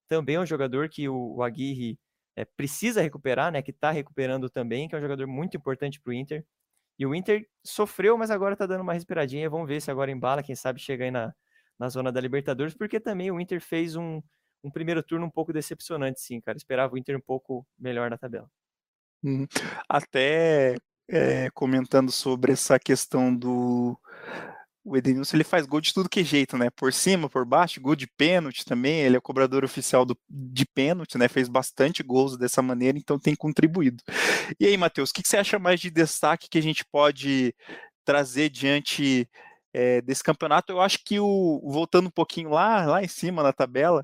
também 0.07 0.35
é 0.35 0.39
um 0.39 0.45
jogador 0.45 0.89
que 0.89 1.09
o, 1.09 1.35
o 1.35 1.43
Aguirre 1.43 1.99
é, 2.39 2.45
precisa 2.45 3.01
recuperar, 3.01 3.51
né, 3.51 3.61
que 3.61 3.71
está 3.71 3.91
recuperando 3.91 4.49
também, 4.49 4.87
que 4.87 4.95
é 4.95 4.97
um 4.97 5.01
jogador 5.01 5.27
muito 5.27 5.57
importante 5.57 5.99
para 5.99 6.11
o 6.11 6.13
Inter. 6.13 6.45
E 6.97 7.05
o 7.05 7.13
Inter 7.13 7.45
sofreu, 7.65 8.17
mas 8.17 8.31
agora 8.31 8.53
está 8.53 8.65
dando 8.65 8.79
uma 8.79 8.93
respiradinha. 8.93 9.49
Vamos 9.49 9.67
ver 9.67 9.81
se 9.81 9.91
agora 9.91 10.09
embala, 10.09 10.41
quem 10.41 10.55
sabe 10.55 10.79
chega 10.79 11.03
aí 11.03 11.11
na, 11.11 11.33
na 11.77 11.89
zona 11.89 12.13
da 12.13 12.21
Libertadores, 12.21 12.73
porque 12.73 12.97
também 12.97 13.29
o 13.29 13.41
Inter 13.41 13.59
fez 13.59 13.97
um, 13.97 14.21
um 14.63 14.71
primeiro 14.71 15.03
turno 15.03 15.25
um 15.25 15.29
pouco 15.29 15.51
decepcionante, 15.51 16.21
sim, 16.21 16.39
cara. 16.39 16.57
Esperava 16.57 16.93
o 16.93 16.97
Inter 16.97 17.17
um 17.17 17.21
pouco 17.21 17.67
melhor 17.77 18.09
na 18.09 18.17
tabela. 18.17 18.49
Uhum. 19.21 19.45
Até 19.89 20.77
é, 21.09 21.49
comentando 21.49 22.09
sobre 22.09 22.53
essa 22.53 22.79
questão 22.79 23.35
do 23.35 23.99
o 24.89 24.97
Edenilson 24.97 25.37
ele 25.37 25.43
faz 25.43 25.67
gol 25.67 25.79
de 25.79 25.93
tudo 25.93 26.09
que 26.09 26.21
é 26.21 26.23
jeito, 26.23 26.57
né? 26.57 26.69
Por 26.71 26.91
cima, 26.91 27.29
por 27.29 27.45
baixo, 27.45 27.79
gol 27.79 27.95
de 27.95 28.07
pênalti 28.07 28.65
também. 28.65 29.01
Ele 29.01 29.15
é 29.15 29.19
o 29.19 29.21
cobrador 29.21 29.63
oficial 29.63 30.03
do, 30.03 30.17
de 30.27 30.65
pênalti, 30.65 31.17
né? 31.17 31.27
Fez 31.27 31.47
bastante 31.47 32.01
gols 32.01 32.37
dessa 32.37 32.61
maneira, 32.61 32.97
então 32.97 33.19
tem 33.19 33.35
contribuído. 33.35 34.03
E 34.59 34.65
aí, 34.65 34.75
Matheus, 34.77 35.11
o 35.11 35.13
que, 35.13 35.21
que, 35.21 35.29
você 35.29 35.37
acha 35.37 35.59
mais 35.59 35.79
de 35.79 35.91
destaque 35.91 36.49
que 36.49 36.57
a 36.57 36.61
gente 36.61 36.83
pode 36.91 37.53
trazer 38.03 38.49
diante 38.49 39.29
é, 39.73 40.01
desse 40.01 40.23
campeonato? 40.23 40.71
Eu 40.73 40.81
acho 40.81 40.99
que 41.05 41.19
o 41.19 41.61
voltando 41.71 42.07
um 42.07 42.11
pouquinho 42.11 42.49
lá, 42.49 42.85
lá 42.85 43.03
em 43.03 43.07
cima 43.07 43.43
na 43.43 43.53
tabela, 43.53 44.03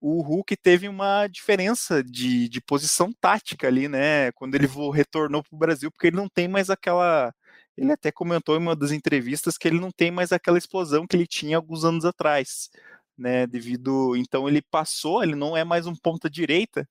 o 0.00 0.22
Hulk 0.22 0.56
teve 0.56 0.88
uma 0.88 1.28
diferença 1.28 2.02
de, 2.02 2.48
de 2.48 2.60
posição 2.60 3.12
tática 3.20 3.68
ali, 3.68 3.86
né? 3.86 4.32
Quando 4.32 4.54
ele 4.54 4.68
retornou 4.92 5.42
para 5.42 5.54
o 5.54 5.58
Brasil, 5.58 5.92
porque 5.92 6.08
ele 6.08 6.16
não 6.16 6.28
tem 6.28 6.48
mais 6.48 6.70
aquela. 6.70 7.32
Ele 7.76 7.92
até 7.92 8.12
comentou 8.12 8.54
em 8.54 8.58
uma 8.58 8.76
das 8.76 8.92
entrevistas 8.92 9.56
que 9.56 9.66
ele 9.66 9.80
não 9.80 9.90
tem 9.90 10.10
mais 10.10 10.32
aquela 10.32 10.58
explosão 10.58 11.06
que 11.06 11.16
ele 11.16 11.26
tinha 11.26 11.56
alguns 11.56 11.84
anos 11.84 12.04
atrás, 12.04 12.70
né? 13.16 13.46
Devido. 13.46 14.16
Então 14.16 14.48
ele 14.48 14.62
passou, 14.62 15.22
ele 15.22 15.34
não 15.34 15.56
é 15.56 15.64
mais 15.64 15.86
um 15.86 15.94
ponta 15.94 16.28
direita, 16.28 16.88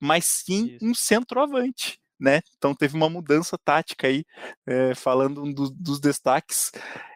mas 0.00 0.24
sim 0.24 0.74
Isso. 0.74 0.84
um 0.84 0.94
centroavante. 0.94 2.00
Né? 2.18 2.40
Então 2.56 2.74
teve 2.74 2.96
uma 2.96 3.10
mudança 3.10 3.58
tática 3.58 4.06
aí, 4.06 4.24
é, 4.64 4.94
falando 4.94 5.42
um 5.42 5.52
do, 5.52 5.68
dos 5.68 6.00
destaques 6.00 6.70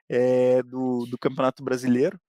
é, 0.09 0.61
do, 0.65 1.07
do 1.07 1.17
Campeonato 1.17 1.63
Brasileiro. 1.63 2.21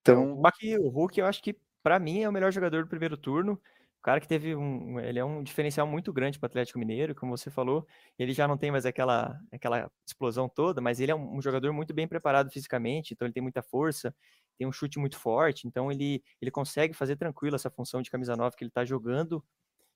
Então, 0.00 0.32
o 0.32 0.42
Hulk, 0.42 0.78
o 0.78 0.88
Hulk 0.88 1.20
eu 1.20 1.26
acho 1.26 1.42
que 1.42 1.56
para 1.84 1.98
mim, 1.98 2.22
é 2.22 2.28
o 2.28 2.32
melhor 2.32 2.50
jogador 2.50 2.82
do 2.82 2.88
primeiro 2.88 3.14
turno. 3.14 3.60
Cara 4.04 4.20
que 4.20 4.28
teve 4.28 4.54
um, 4.54 5.00
ele 5.00 5.18
é 5.18 5.24
um 5.24 5.42
diferencial 5.42 5.86
muito 5.86 6.12
grande 6.12 6.38
para 6.38 6.46
o 6.46 6.50
Atlético 6.50 6.78
Mineiro, 6.78 7.14
como 7.14 7.34
você 7.34 7.50
falou, 7.50 7.86
ele 8.18 8.34
já 8.34 8.46
não 8.46 8.58
tem 8.58 8.70
mais 8.70 8.84
aquela, 8.84 9.40
aquela 9.50 9.90
explosão 10.06 10.46
toda, 10.46 10.78
mas 10.78 11.00
ele 11.00 11.10
é 11.10 11.14
um, 11.14 11.40
jogador 11.40 11.72
muito 11.72 11.94
bem 11.94 12.06
preparado 12.06 12.50
fisicamente, 12.50 13.14
então 13.14 13.26
ele 13.26 13.32
tem 13.32 13.42
muita 13.42 13.62
força, 13.62 14.14
tem 14.58 14.66
um 14.66 14.72
chute 14.72 14.98
muito 14.98 15.18
forte, 15.18 15.66
então 15.66 15.90
ele, 15.90 16.22
ele 16.38 16.50
consegue 16.50 16.92
fazer 16.92 17.16
tranquilo 17.16 17.56
essa 17.56 17.70
função 17.70 18.02
de 18.02 18.10
camisa 18.10 18.36
9 18.36 18.54
que 18.56 18.62
ele 18.62 18.68
está 18.68 18.84
jogando 18.84 19.42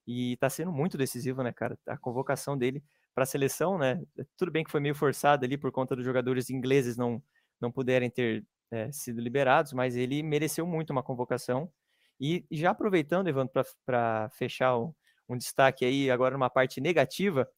e 0.06 0.32
está 0.32 0.48
sendo 0.48 0.72
muito 0.72 0.96
decisivo, 0.96 1.42
né, 1.42 1.52
cara? 1.52 1.78
A 1.86 1.98
convocação 1.98 2.56
dele 2.56 2.82
para 3.14 3.24
a 3.24 3.26
seleção, 3.26 3.76
né? 3.76 4.02
Tudo 4.38 4.50
bem 4.50 4.64
que 4.64 4.70
foi 4.70 4.80
meio 4.80 4.94
forçado 4.94 5.44
ali 5.44 5.58
por 5.58 5.70
conta 5.70 5.94
dos 5.94 6.04
jogadores 6.04 6.48
ingleses 6.48 6.96
não, 6.96 7.22
não 7.60 7.70
puderem 7.70 8.08
ter 8.08 8.42
é, 8.70 8.90
sido 8.90 9.20
liberados, 9.20 9.74
mas 9.74 9.96
ele 9.96 10.22
mereceu 10.22 10.66
muito 10.66 10.90
uma 10.90 11.02
convocação 11.02 11.70
e 12.20 12.44
já 12.50 12.70
aproveitando, 12.70 13.28
Evandro, 13.28 13.52
para 13.86 14.28
fechar 14.30 14.76
um, 14.76 14.92
um, 15.28 15.36
destaque 15.36 15.84
aí 15.84 16.10
agora 16.10 16.34
numa 16.34 16.50
parte 16.50 16.80
negativa, 16.80 17.48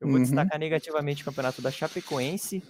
eu 0.00 0.08
vou 0.08 0.16
uhum. 0.16 0.22
destacar 0.22 0.58
negativamente 0.58 1.22
o 1.22 1.24
campeonato 1.24 1.62
da 1.62 1.70
Chapecoense, 1.70 2.62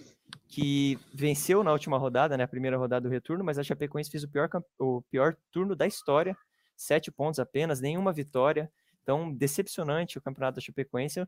que 0.47 0.97
venceu 1.13 1.63
na 1.63 1.71
última 1.71 1.97
rodada, 1.97 2.37
né, 2.37 2.43
a 2.43 2.47
primeira 2.47 2.77
rodada 2.77 3.07
do 3.07 3.11
retorno, 3.11 3.43
mas 3.43 3.57
a 3.57 3.63
Chapecoense 3.63 4.11
fez 4.11 4.23
o 4.23 4.29
pior, 4.29 4.49
o 4.79 5.01
pior 5.03 5.35
turno 5.51 5.75
da 5.75 5.87
história, 5.87 6.37
sete 6.75 7.11
pontos 7.11 7.39
apenas, 7.39 7.81
nenhuma 7.81 8.13
vitória. 8.13 8.71
Então, 9.01 9.33
decepcionante 9.33 10.17
o 10.17 10.21
campeonato 10.21 10.55
da 10.55 10.61
Chapecoense. 10.61 11.25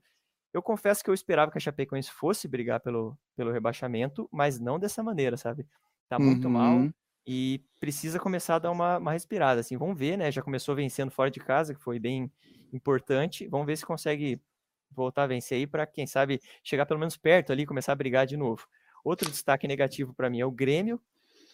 Eu 0.53 0.61
confesso 0.61 1.03
que 1.03 1.09
eu 1.09 1.13
esperava 1.13 1.51
que 1.51 1.57
a 1.57 1.61
Chapecoense 1.61 2.11
fosse 2.11 2.47
brigar 2.47 2.79
pelo, 2.79 3.17
pelo 3.35 3.51
rebaixamento, 3.51 4.29
mas 4.31 4.59
não 4.59 4.77
dessa 4.77 5.01
maneira, 5.01 5.37
sabe? 5.37 5.65
Tá 6.07 6.19
muito 6.19 6.45
uhum. 6.45 6.53
mal 6.53 6.91
e 7.25 7.63
precisa 7.79 8.19
começar 8.19 8.55
a 8.55 8.59
dar 8.59 8.71
uma, 8.71 8.97
uma 8.97 9.11
respirada. 9.11 9.61
Assim, 9.61 9.77
vamos 9.77 9.97
ver, 9.97 10.17
né? 10.17 10.31
Já 10.31 10.41
começou 10.41 10.75
vencendo 10.75 11.11
fora 11.11 11.29
de 11.29 11.39
casa, 11.39 11.73
que 11.73 11.81
foi 11.81 11.99
bem 11.99 12.31
importante. 12.73 13.47
Vamos 13.47 13.67
ver 13.67 13.77
se 13.77 13.85
consegue 13.85 14.41
voltar 14.89 15.23
a 15.23 15.27
vencer 15.27 15.57
aí 15.57 15.67
para, 15.67 15.85
quem 15.85 16.05
sabe, 16.05 16.41
chegar 16.63 16.85
pelo 16.85 16.99
menos 16.99 17.17
perto 17.17 17.51
ali 17.51 17.65
começar 17.65 17.93
a 17.93 17.95
brigar 17.95 18.25
de 18.25 18.35
novo. 18.35 18.67
Outro 19.03 19.29
destaque 19.29 19.67
negativo 19.67 20.13
para 20.13 20.29
mim 20.29 20.39
é 20.39 20.45
o 20.45 20.51
Grêmio. 20.51 20.99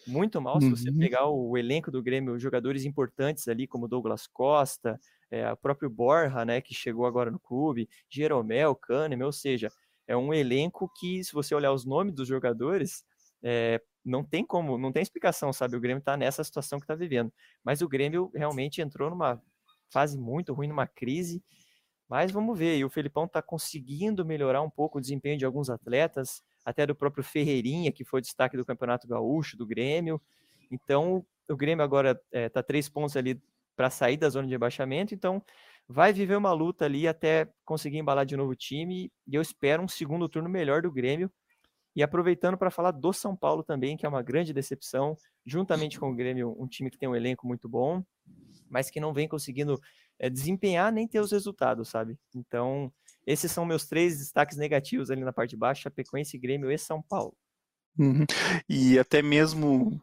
Muito 0.06 0.40
mal, 0.40 0.58
se 0.58 0.70
você 0.70 0.88
uhum. 0.88 0.98
pegar 0.98 1.26
o, 1.26 1.50
o 1.50 1.58
elenco 1.58 1.90
do 1.90 2.02
Grêmio, 2.02 2.38
jogadores 2.38 2.86
importantes 2.86 3.46
ali, 3.46 3.66
como 3.66 3.86
Douglas 3.86 4.26
Costa, 4.26 4.98
é, 5.30 5.52
o 5.52 5.56
próprio 5.56 5.90
Borja, 5.90 6.46
né, 6.46 6.62
que 6.62 6.72
chegou 6.72 7.04
agora 7.04 7.30
no 7.30 7.38
clube, 7.38 7.88
Jeromel, 8.08 8.74
Kahneman, 8.74 9.26
ou 9.26 9.32
seja, 9.32 9.70
é 10.06 10.16
um 10.16 10.32
elenco 10.32 10.90
que, 10.98 11.22
se 11.22 11.32
você 11.34 11.54
olhar 11.54 11.72
os 11.72 11.84
nomes 11.84 12.14
dos 12.14 12.26
jogadores, 12.26 13.04
é, 13.42 13.82
não 14.08 14.24
tem 14.24 14.44
como, 14.44 14.78
não 14.78 14.90
tem 14.92 15.02
explicação, 15.02 15.52
sabe? 15.52 15.76
O 15.76 15.80
Grêmio 15.80 16.00
está 16.00 16.16
nessa 16.16 16.42
situação 16.42 16.78
que 16.78 16.84
está 16.84 16.94
vivendo. 16.94 17.32
Mas 17.62 17.82
o 17.82 17.88
Grêmio 17.88 18.30
realmente 18.34 18.80
entrou 18.80 19.10
numa 19.10 19.40
fase 19.90 20.18
muito 20.18 20.52
ruim, 20.52 20.68
numa 20.68 20.86
crise. 20.86 21.42
Mas 22.08 22.32
vamos 22.32 22.58
ver, 22.58 22.78
e 22.78 22.84
o 22.84 22.90
Felipão 22.90 23.24
está 23.24 23.42
conseguindo 23.42 24.24
melhorar 24.24 24.62
um 24.62 24.70
pouco 24.70 24.98
o 24.98 25.00
desempenho 25.00 25.38
de 25.38 25.44
alguns 25.44 25.68
atletas, 25.68 26.42
até 26.64 26.86
do 26.86 26.94
próprio 26.94 27.22
Ferreirinha, 27.22 27.92
que 27.92 28.04
foi 28.04 28.20
destaque 28.20 28.56
do 28.56 28.64
Campeonato 28.64 29.06
Gaúcho, 29.06 29.56
do 29.56 29.66
Grêmio. 29.66 30.20
Então, 30.70 31.24
o 31.48 31.56
Grêmio 31.56 31.84
agora 31.84 32.18
está 32.32 32.50
tá 32.50 32.62
três 32.62 32.88
pontos 32.88 33.16
ali 33.16 33.40
para 33.76 33.90
sair 33.90 34.16
da 34.16 34.28
zona 34.28 34.46
de 34.46 34.54
rebaixamento, 34.54 35.14
então 35.14 35.42
vai 35.86 36.12
viver 36.12 36.36
uma 36.36 36.52
luta 36.52 36.84
ali 36.84 37.06
até 37.06 37.48
conseguir 37.64 37.98
embalar 37.98 38.26
de 38.26 38.36
novo 38.36 38.52
o 38.52 38.56
time, 38.56 39.12
e 39.26 39.34
eu 39.34 39.40
espero 39.40 39.82
um 39.82 39.88
segundo 39.88 40.28
turno 40.28 40.48
melhor 40.48 40.82
do 40.82 40.90
Grêmio, 40.90 41.30
e 41.98 42.02
aproveitando 42.04 42.56
para 42.56 42.70
falar 42.70 42.92
do 42.92 43.12
São 43.12 43.34
Paulo 43.34 43.64
também, 43.64 43.96
que 43.96 44.06
é 44.06 44.08
uma 44.08 44.22
grande 44.22 44.52
decepção, 44.52 45.16
juntamente 45.44 45.98
com 45.98 46.08
o 46.08 46.14
Grêmio, 46.14 46.54
um 46.56 46.68
time 46.68 46.92
que 46.92 46.96
tem 46.96 47.08
um 47.08 47.16
elenco 47.16 47.44
muito 47.44 47.68
bom, 47.68 48.04
mas 48.70 48.88
que 48.88 49.00
não 49.00 49.12
vem 49.12 49.26
conseguindo 49.26 49.80
é, 50.16 50.30
desempenhar 50.30 50.92
nem 50.92 51.08
ter 51.08 51.18
os 51.18 51.32
resultados, 51.32 51.88
sabe? 51.88 52.16
Então, 52.32 52.92
esses 53.26 53.50
são 53.50 53.66
meus 53.66 53.84
três 53.84 54.16
destaques 54.16 54.56
negativos 54.56 55.10
ali 55.10 55.24
na 55.24 55.32
parte 55.32 55.50
de 55.50 55.56
baixo: 55.56 55.82
Chapecoense, 55.82 56.38
Grêmio 56.38 56.70
e 56.70 56.78
São 56.78 57.02
Paulo. 57.02 57.34
Uhum. 57.98 58.24
E 58.68 58.96
até 58.96 59.20
mesmo 59.20 60.00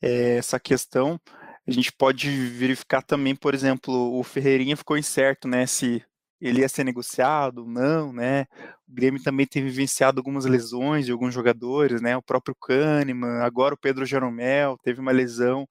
é, 0.00 0.36
essa 0.36 0.60
questão, 0.60 1.20
a 1.66 1.72
gente 1.72 1.90
pode 1.90 2.30
verificar 2.50 3.02
também, 3.02 3.34
por 3.34 3.52
exemplo, 3.52 4.16
o 4.16 4.22
Ferreirinha 4.22 4.76
ficou 4.76 4.96
incerto, 4.96 5.48
né? 5.48 5.66
Se 5.66 6.04
ele 6.42 6.60
ia 6.60 6.68
ser 6.68 6.82
negociado, 6.82 7.64
não, 7.64 8.12
né? 8.12 8.46
O 8.88 8.92
Grêmio 8.92 9.22
também 9.22 9.46
tem 9.46 9.62
vivenciado 9.62 10.18
algumas 10.18 10.44
lesões 10.44 11.06
de 11.06 11.12
alguns 11.12 11.32
jogadores, 11.32 12.02
né? 12.02 12.16
O 12.16 12.22
próprio 12.22 12.56
Kahneman, 12.56 13.42
agora 13.42 13.74
o 13.74 13.78
Pedro 13.78 14.04
Jeromel 14.04 14.76
teve 14.82 15.00
uma 15.00 15.12
lesão 15.12 15.68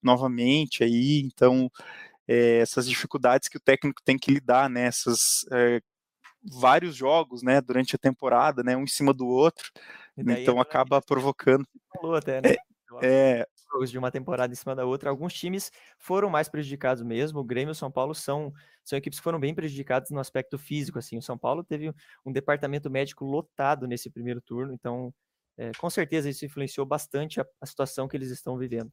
novamente 0.00 0.84
aí, 0.84 1.20
então 1.24 1.68
é, 2.28 2.58
essas 2.58 2.88
dificuldades 2.88 3.48
que 3.48 3.56
o 3.56 3.60
técnico 3.60 4.00
tem 4.04 4.16
que 4.16 4.30
lidar, 4.30 4.70
né? 4.70 4.84
Essas 4.84 5.44
é, 5.50 5.80
vários 6.60 6.94
jogos, 6.94 7.42
né? 7.42 7.60
Durante 7.60 7.96
a 7.96 7.98
temporada, 7.98 8.62
né? 8.62 8.76
Um 8.76 8.84
em 8.84 8.86
cima 8.86 9.12
do 9.12 9.26
outro, 9.26 9.72
então 10.16 10.60
acaba 10.60 11.02
provocando. 11.02 11.66
Falou 11.96 12.14
até, 12.14 12.40
né? 12.40 12.54
É, 13.02 13.40
é, 13.40 13.46
jogos 13.72 13.90
de 13.90 13.98
uma 13.98 14.10
temporada 14.10 14.52
em 14.52 14.56
cima 14.56 14.74
da 14.74 14.84
outra. 14.84 15.10
Alguns 15.10 15.32
times 15.32 15.70
foram 15.98 16.28
mais 16.28 16.48
prejudicados 16.48 17.02
mesmo. 17.02 17.40
O 17.40 17.44
Grêmio 17.44 17.70
e 17.70 17.72
o 17.72 17.74
São 17.74 17.90
Paulo 17.90 18.14
são, 18.14 18.52
são 18.84 18.98
equipes 18.98 19.18
que 19.18 19.24
foram 19.24 19.40
bem 19.40 19.54
prejudicadas 19.54 20.10
no 20.10 20.20
aspecto 20.20 20.58
físico. 20.58 20.98
Assim, 20.98 21.18
o 21.18 21.22
São 21.22 21.38
Paulo 21.38 21.64
teve 21.64 21.92
um 22.24 22.32
departamento 22.32 22.90
médico 22.90 23.24
lotado 23.24 23.86
nesse 23.86 24.10
primeiro 24.10 24.40
turno, 24.40 24.72
então 24.72 25.12
é, 25.56 25.72
com 25.78 25.88
certeza 25.90 26.28
isso 26.28 26.44
influenciou 26.44 26.86
bastante 26.86 27.40
a, 27.40 27.46
a 27.60 27.66
situação 27.66 28.08
que 28.08 28.16
eles 28.16 28.30
estão 28.30 28.56
vivendo. 28.56 28.90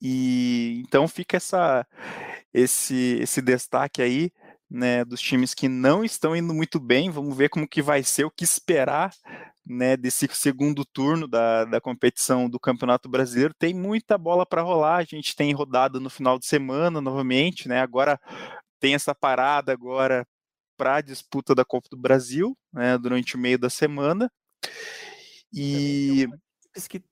E 0.00 0.82
então 0.86 1.08
fica 1.08 1.36
essa, 1.36 1.86
esse, 2.52 3.18
esse 3.20 3.40
destaque 3.40 4.02
aí 4.02 4.30
né, 4.70 5.04
dos 5.04 5.20
times 5.20 5.54
que 5.54 5.68
não 5.68 6.04
estão 6.04 6.34
indo 6.34 6.52
muito 6.52 6.78
bem. 6.80 7.10
Vamos 7.10 7.36
ver 7.36 7.48
como 7.48 7.68
que 7.68 7.82
vai 7.82 8.02
ser, 8.02 8.24
o 8.24 8.30
que 8.30 8.44
esperar 8.44 9.12
né, 9.64 9.96
desse 9.96 10.28
segundo 10.32 10.84
turno 10.84 11.26
da, 11.26 11.64
da 11.64 11.80
competição 11.80 12.48
do 12.48 12.60
Campeonato 12.60 13.08
Brasileiro. 13.08 13.54
Tem 13.58 13.74
muita 13.74 14.16
bola 14.16 14.46
para 14.46 14.62
rolar. 14.62 14.96
A 14.96 15.04
gente 15.04 15.34
tem 15.34 15.52
rodada 15.52 15.98
no 15.98 16.10
final 16.10 16.38
de 16.38 16.46
semana 16.46 17.00
novamente, 17.00 17.68
né? 17.68 17.80
Agora 17.80 18.20
tem 18.78 18.94
essa 18.94 19.14
parada 19.14 19.72
agora 19.72 20.26
para 20.76 20.96
a 20.96 21.00
disputa 21.00 21.54
da 21.54 21.64
Copa 21.64 21.88
do 21.90 21.96
Brasil, 21.96 22.56
né, 22.72 22.98
durante 22.98 23.34
o 23.34 23.38
meio 23.38 23.58
da 23.58 23.70
semana. 23.70 24.30
E 25.52 26.28
que 26.90 27.02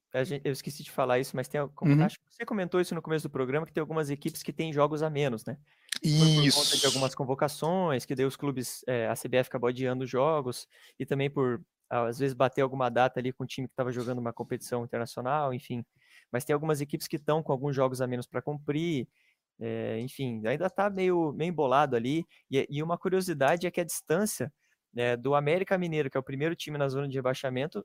eu 0.45 0.53
esqueci 0.53 0.85
de 0.85 0.93
falar 0.93 1.19
isso, 1.19 1.35
mas 1.35 1.49
tem, 1.49 1.61
uhum. 1.61 2.05
acho 2.05 2.17
que 2.17 2.25
você 2.31 2.47
comentou 2.47 2.81
isso 2.81 2.95
no 2.95 3.03
começo 3.03 3.27
do 3.27 3.33
programa, 3.33 3.67
que 3.67 3.73
tem 3.73 3.81
algumas 3.81 4.11
equipes 4.11 4.45
que 4.45 4.53
têm 4.53 4.73
jogos 4.73 5.03
a 5.03 5.11
menos, 5.11 5.45
né? 5.45 5.59
Isso. 6.01 6.57
Por 6.57 6.65
conta 6.65 6.79
de 6.79 6.87
algumas 6.87 7.15
convocações, 7.15 8.05
que 8.05 8.15
daí 8.15 8.25
os 8.25 8.37
clubes, 8.37 8.85
é, 8.87 9.09
a 9.09 9.15
CBF 9.15 9.49
acabou 9.49 9.69
adiando 9.69 10.07
jogos, 10.07 10.69
e 11.01 11.05
também 11.05 11.29
por, 11.29 11.61
às 11.91 12.19
vezes, 12.19 12.33
bater 12.33 12.61
alguma 12.61 12.89
data 12.89 13.19
ali 13.19 13.33
com 13.33 13.43
o 13.43 13.47
time 13.47 13.67
que 13.67 13.73
estava 13.73 13.91
jogando 13.91 14.19
uma 14.19 14.33
competição 14.33 14.85
internacional, 14.85 15.53
enfim. 15.53 15.85
Mas 16.31 16.45
tem 16.45 16.55
algumas 16.55 16.81
equipes 16.81 17.09
que 17.09 17.17
estão 17.17 17.43
com 17.43 17.51
alguns 17.51 17.75
jogos 17.75 18.01
a 18.01 18.07
menos 18.07 18.27
para 18.27 18.41
cumprir, 18.41 19.09
é, 19.61 19.99
enfim, 20.01 20.47
ainda 20.47 20.67
está 20.67 20.89
meio, 20.91 21.33
meio 21.33 21.49
embolado 21.49 21.97
ali. 21.97 22.25
E, 22.49 22.67
e, 22.71 22.83
uma 22.83 22.97
curiosidade 22.97 23.67
é 23.67 23.71
que 23.71 23.81
a 23.81 23.85
distância 23.85 24.53
né, 24.93 25.17
do 25.17 25.35
América 25.35 25.77
Mineiro, 25.77 26.09
que 26.09 26.17
é 26.17 26.21
o 26.21 26.25
primeiro 26.25 26.55
time 26.55 26.79
na 26.79 26.89
zona 26.89 27.09
de 27.09 27.17
rebaixamento, 27.17 27.85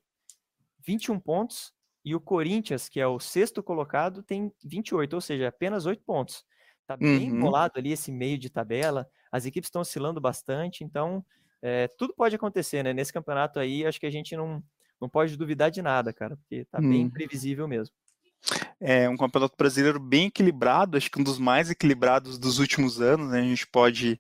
21 0.86 1.20
pontos, 1.20 1.74
e 2.04 2.16
o 2.16 2.20
Corinthians, 2.20 2.88
que 2.88 3.00
é 3.00 3.08
o 3.08 3.20
sexto 3.20 3.62
colocado, 3.62 4.24
tem 4.24 4.52
28, 4.64 5.14
ou 5.14 5.22
seja, 5.22 5.48
apenas 5.48 5.86
8 5.86 6.04
pontos. 6.04 6.46
Tá 6.88 6.98
bem 6.98 7.32
uhum. 7.32 7.40
bolado 7.42 7.74
ali 7.78 7.92
esse 7.92 8.12
meio 8.12 8.38
de 8.38 8.50
tabela. 8.50 9.08
As 9.32 9.46
equipes 9.46 9.68
estão 9.68 9.82
oscilando 9.82 10.20
bastante, 10.20 10.84
então 10.84 11.24
é, 11.62 11.88
tudo 11.88 12.14
pode 12.16 12.36
acontecer, 12.36 12.84
né? 12.84 12.94
Nesse 12.94 13.14
campeonato 13.14 13.60
aí, 13.60 13.86
acho 13.86 14.00
que 14.00 14.08
a 14.08 14.12
gente 14.12 14.36
não, 14.36 14.64
não 15.00 15.08
pode 15.08 15.38
duvidar 15.38 15.70
de 15.70 15.82
nada, 15.82 16.12
cara, 16.12 16.36
porque 16.38 16.66
tá 16.66 16.80
uhum. 16.80 16.90
bem 16.90 17.10
previsível 17.10 17.68
mesmo. 17.68 17.94
É 18.82 19.10
um 19.10 19.18
campeonato 19.18 19.56
brasileiro 19.58 20.00
bem 20.00 20.28
equilibrado, 20.28 20.96
acho 20.96 21.12
que 21.12 21.20
um 21.20 21.24
dos 21.24 21.38
mais 21.38 21.70
equilibrados 21.70 22.40
dos 22.40 22.60
últimos 22.60 23.02
anos, 23.02 23.30
né, 23.30 23.40
a 23.40 23.44
gente 23.44 23.68
pode 23.68 24.18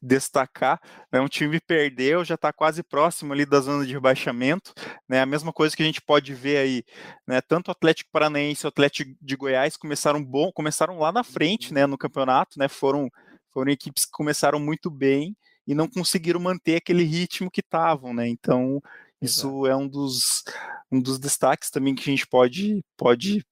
destacar. 0.00 0.80
Né, 1.12 1.20
um 1.20 1.28
time 1.28 1.60
perdeu, 1.60 2.24
já 2.24 2.34
está 2.34 2.50
quase 2.50 2.82
próximo 2.82 3.34
ali 3.34 3.44
da 3.44 3.60
zona 3.60 3.84
de 3.84 3.92
rebaixamento. 3.92 4.72
Né, 5.06 5.20
a 5.20 5.26
mesma 5.26 5.52
coisa 5.52 5.76
que 5.76 5.82
a 5.82 5.86
gente 5.86 6.00
pode 6.00 6.32
ver 6.34 6.56
aí, 6.56 6.84
né, 7.26 7.42
tanto 7.42 7.68
o 7.68 7.72
Atlético 7.72 8.10
Paranaense 8.10 8.64
e 8.64 8.66
o 8.66 8.68
Atlético 8.68 9.10
de 9.20 9.36
Goiás 9.36 9.76
começaram 9.76 10.24
bom, 10.24 10.50
começaram 10.52 10.98
lá 10.98 11.12
na 11.12 11.22
frente 11.22 11.74
né, 11.74 11.86
no 11.86 11.98
campeonato, 11.98 12.58
né, 12.58 12.66
foram, 12.66 13.10
foram 13.52 13.70
equipes 13.70 14.06
que 14.06 14.12
começaram 14.12 14.58
muito 14.58 14.90
bem 14.90 15.36
e 15.66 15.74
não 15.74 15.86
conseguiram 15.86 16.40
manter 16.40 16.76
aquele 16.76 17.02
ritmo 17.04 17.50
que 17.50 17.60
estavam, 17.60 18.14
né? 18.14 18.26
Então, 18.26 18.80
isso 19.20 19.66
Exato. 19.66 19.66
é 19.66 19.76
um 19.76 19.86
dos, 19.86 20.42
um 20.90 20.98
dos 20.98 21.18
destaques 21.18 21.70
também 21.70 21.94
que 21.94 22.00
a 22.08 22.10
gente 22.10 22.26
pode, 22.26 22.82
pode 22.96 23.44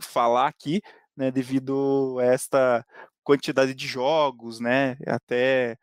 falar 0.00 0.48
aqui, 0.48 0.80
né, 1.16 1.30
devido 1.30 2.18
a 2.20 2.24
esta 2.24 2.86
quantidade 3.24 3.74
de 3.74 3.86
jogos, 3.86 4.60
né, 4.60 4.96
até 5.06 5.76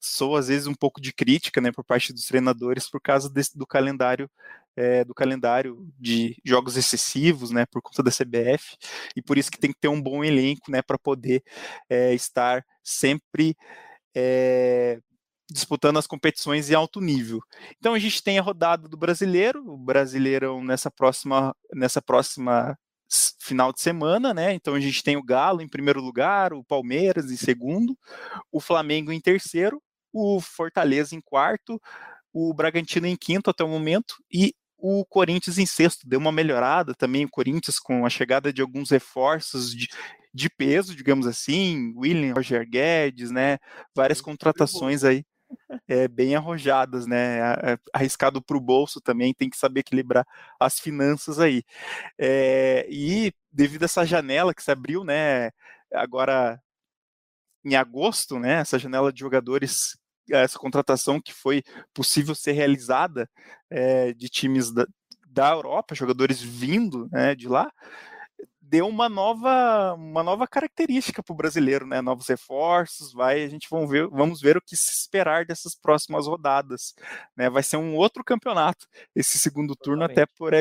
sou 0.00 0.36
às 0.36 0.48
vezes 0.48 0.66
um 0.66 0.74
pouco 0.74 1.00
de 1.00 1.12
crítica, 1.12 1.60
né, 1.60 1.72
por 1.72 1.84
parte 1.84 2.12
dos 2.12 2.26
treinadores 2.26 2.88
por 2.88 3.00
causa 3.00 3.28
desse, 3.30 3.56
do 3.58 3.66
calendário 3.66 4.30
é, 4.76 5.04
do 5.04 5.14
calendário 5.14 5.86
de 5.98 6.36
jogos 6.44 6.76
excessivos, 6.76 7.50
né, 7.50 7.66
por 7.66 7.82
conta 7.82 8.02
da 8.02 8.10
CBF, 8.10 8.76
e 9.16 9.22
por 9.22 9.36
isso 9.36 9.50
que 9.50 9.58
tem 9.58 9.72
que 9.72 9.78
ter 9.78 9.88
um 9.88 10.00
bom 10.00 10.24
elenco, 10.24 10.70
né, 10.70 10.82
para 10.82 10.98
poder 10.98 11.42
é, 11.88 12.14
estar 12.14 12.64
sempre 12.82 13.54
é, 14.14 14.98
disputando 15.50 15.98
as 15.98 16.06
competições 16.06 16.70
em 16.70 16.74
alto 16.74 17.00
nível. 17.00 17.40
Então 17.78 17.94
a 17.94 17.98
gente 17.98 18.22
tem 18.22 18.38
a 18.38 18.42
rodada 18.42 18.88
do 18.88 18.96
Brasileiro, 18.96 19.62
o 19.70 19.76
Brasileirão 19.76 20.64
nessa 20.64 20.90
próxima, 20.90 21.54
nessa 21.74 22.00
próxima 22.00 22.76
final 23.40 23.72
de 23.72 23.80
semana, 23.80 24.32
né? 24.32 24.52
Então 24.54 24.74
a 24.74 24.80
gente 24.80 25.02
tem 25.02 25.16
o 25.16 25.22
Galo 25.22 25.60
em 25.60 25.68
primeiro 25.68 26.00
lugar, 26.00 26.52
o 26.52 26.64
Palmeiras 26.64 27.30
em 27.30 27.36
segundo, 27.36 27.96
o 28.50 28.60
Flamengo 28.60 29.12
em 29.12 29.20
terceiro, 29.20 29.82
o 30.12 30.40
Fortaleza 30.40 31.14
em 31.14 31.20
quarto, 31.20 31.80
o 32.32 32.52
Bragantino 32.54 33.06
em 33.06 33.16
quinto 33.16 33.50
até 33.50 33.62
o 33.64 33.68
momento 33.68 34.16
e 34.32 34.54
o 34.78 35.04
Corinthians 35.06 35.58
em 35.58 35.66
sexto. 35.66 36.06
Deu 36.06 36.18
uma 36.18 36.32
melhorada 36.32 36.94
também 36.94 37.24
o 37.24 37.30
Corinthians 37.30 37.78
com 37.78 38.04
a 38.04 38.10
chegada 38.10 38.52
de 38.52 38.62
alguns 38.62 38.90
reforços 38.90 39.74
de, 39.74 39.88
de 40.34 40.50
peso, 40.50 40.94
digamos 40.94 41.26
assim, 41.26 41.92
William, 41.96 42.34
Roger 42.34 42.68
Guedes, 42.68 43.30
né? 43.30 43.58
Várias 43.94 44.20
contratações 44.20 45.04
aí 45.04 45.24
é, 45.88 46.08
bem 46.08 46.34
arrojadas, 46.34 47.06
né? 47.06 47.38
Arriscado 47.92 48.42
para 48.42 48.56
o 48.56 48.60
bolso 48.60 49.00
também, 49.00 49.34
tem 49.34 49.50
que 49.50 49.56
saber 49.56 49.80
equilibrar 49.80 50.26
as 50.60 50.78
finanças 50.78 51.38
aí. 51.38 51.62
É, 52.18 52.86
e 52.90 53.32
devido 53.50 53.82
a 53.82 53.86
essa 53.86 54.04
janela 54.04 54.54
que 54.54 54.62
se 54.62 54.70
abriu, 54.70 55.04
né? 55.04 55.50
Agora 55.92 56.60
em 57.64 57.74
agosto, 57.76 58.38
né? 58.38 58.54
Essa 58.60 58.78
janela 58.78 59.12
de 59.12 59.20
jogadores, 59.20 59.96
essa 60.30 60.58
contratação 60.58 61.20
que 61.20 61.32
foi 61.32 61.62
possível 61.94 62.34
ser 62.34 62.52
realizada 62.52 63.28
é, 63.70 64.12
de 64.12 64.28
times 64.28 64.72
da, 64.72 64.86
da 65.28 65.50
Europa, 65.50 65.94
jogadores 65.94 66.42
vindo 66.42 67.08
né, 67.10 67.34
de 67.34 67.48
lá, 67.48 67.70
deu 68.72 68.88
uma 68.88 69.06
nova, 69.06 69.92
uma 69.92 70.22
nova 70.22 70.48
característica 70.48 71.22
para 71.22 71.34
o 71.34 71.36
brasileiro, 71.36 71.86
né? 71.86 72.00
Novos 72.00 72.26
reforços, 72.26 73.12
vai, 73.12 73.44
a 73.44 73.48
gente 73.48 73.68
vamos 73.70 73.90
ver, 73.90 74.08
vamos 74.08 74.40
ver 74.40 74.56
o 74.56 74.62
que 74.62 74.74
se 74.74 74.90
esperar 74.92 75.44
dessas 75.44 75.74
próximas 75.74 76.26
rodadas, 76.26 76.94
né? 77.36 77.50
Vai 77.50 77.62
ser 77.62 77.76
um 77.76 77.94
outro 77.94 78.24
campeonato 78.24 78.86
esse 79.14 79.38
segundo 79.38 79.76
turno 79.76 80.04
até 80.04 80.24
por 80.24 80.54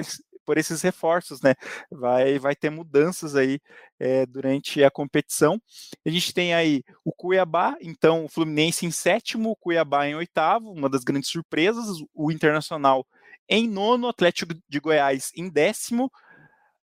por 0.43 0.57
esses 0.57 0.81
reforços, 0.81 1.39
né? 1.41 1.53
Vai, 1.89 2.37
vai 2.37 2.53
ter 2.53 2.69
mudanças 2.69 3.35
aí 3.35 3.61
é, 3.97 4.25
durante 4.25 4.83
a 4.83 4.91
competição. 4.91 5.61
A 6.05 6.09
gente 6.09 6.33
tem 6.33 6.53
aí 6.53 6.83
o 7.05 7.13
Cuiabá, 7.13 7.77
então 7.79 8.25
o 8.25 8.27
Fluminense 8.27 8.85
em 8.85 8.91
sétimo, 8.91 9.51
o 9.51 9.55
Cuiabá 9.55 10.07
em 10.07 10.15
oitavo, 10.15 10.71
uma 10.71 10.89
das 10.89 11.05
grandes 11.05 11.29
surpresas, 11.29 11.97
o 12.13 12.29
Internacional 12.29 13.07
em 13.47 13.69
nono, 13.69 14.09
Atlético 14.09 14.53
de 14.67 14.79
Goiás 14.79 15.31
em 15.35 15.47
décimo, 15.47 16.11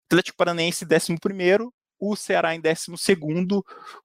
Atlético 0.08 0.38
Paranaense 0.38 0.86
11 0.86 1.16
o 2.00 2.16
Ceará 2.16 2.54
em 2.54 2.60
12 2.60 2.92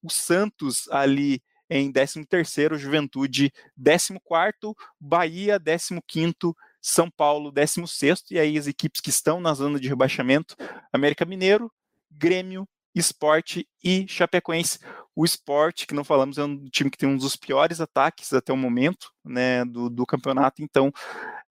o 0.02 0.10
Santos 0.10 0.90
ali 0.90 1.42
em 1.70 1.92
13º, 1.92 2.78
Juventude 2.78 3.52
14º, 3.80 4.76
Bahia 5.00 5.60
15º, 5.60 6.54
São 6.82 7.10
Paulo 7.10 7.52
16º, 7.52 8.32
e 8.32 8.40
aí 8.40 8.58
as 8.58 8.68
equipes 8.68 9.00
que 9.00 9.10
estão 9.10 9.40
na 9.40 9.54
zona 9.54 9.80
de 9.80 9.88
rebaixamento, 9.88 10.56
América 10.92 11.26
Mineiro, 11.26 11.72
Grêmio, 12.12 12.68
Esporte 12.94 13.68
e 13.84 14.06
Chapecoense. 14.08 14.80
O 15.16 15.24
Esporte, 15.24 15.88
que 15.88 15.96
não 15.96 16.04
falamos, 16.04 16.38
é 16.38 16.44
um 16.44 16.66
time 16.66 16.92
que 16.92 16.98
tem 16.98 17.10
um 17.10 17.18
dos 17.18 17.36
piores 17.36 17.80
ataques 17.80 18.34
até 18.34 18.52
o 18.52 18.58
momento 18.58 19.12
né, 19.24 19.64
do, 19.66 19.90
do 19.90 20.06
campeonato, 20.06 20.62
então 20.62 20.92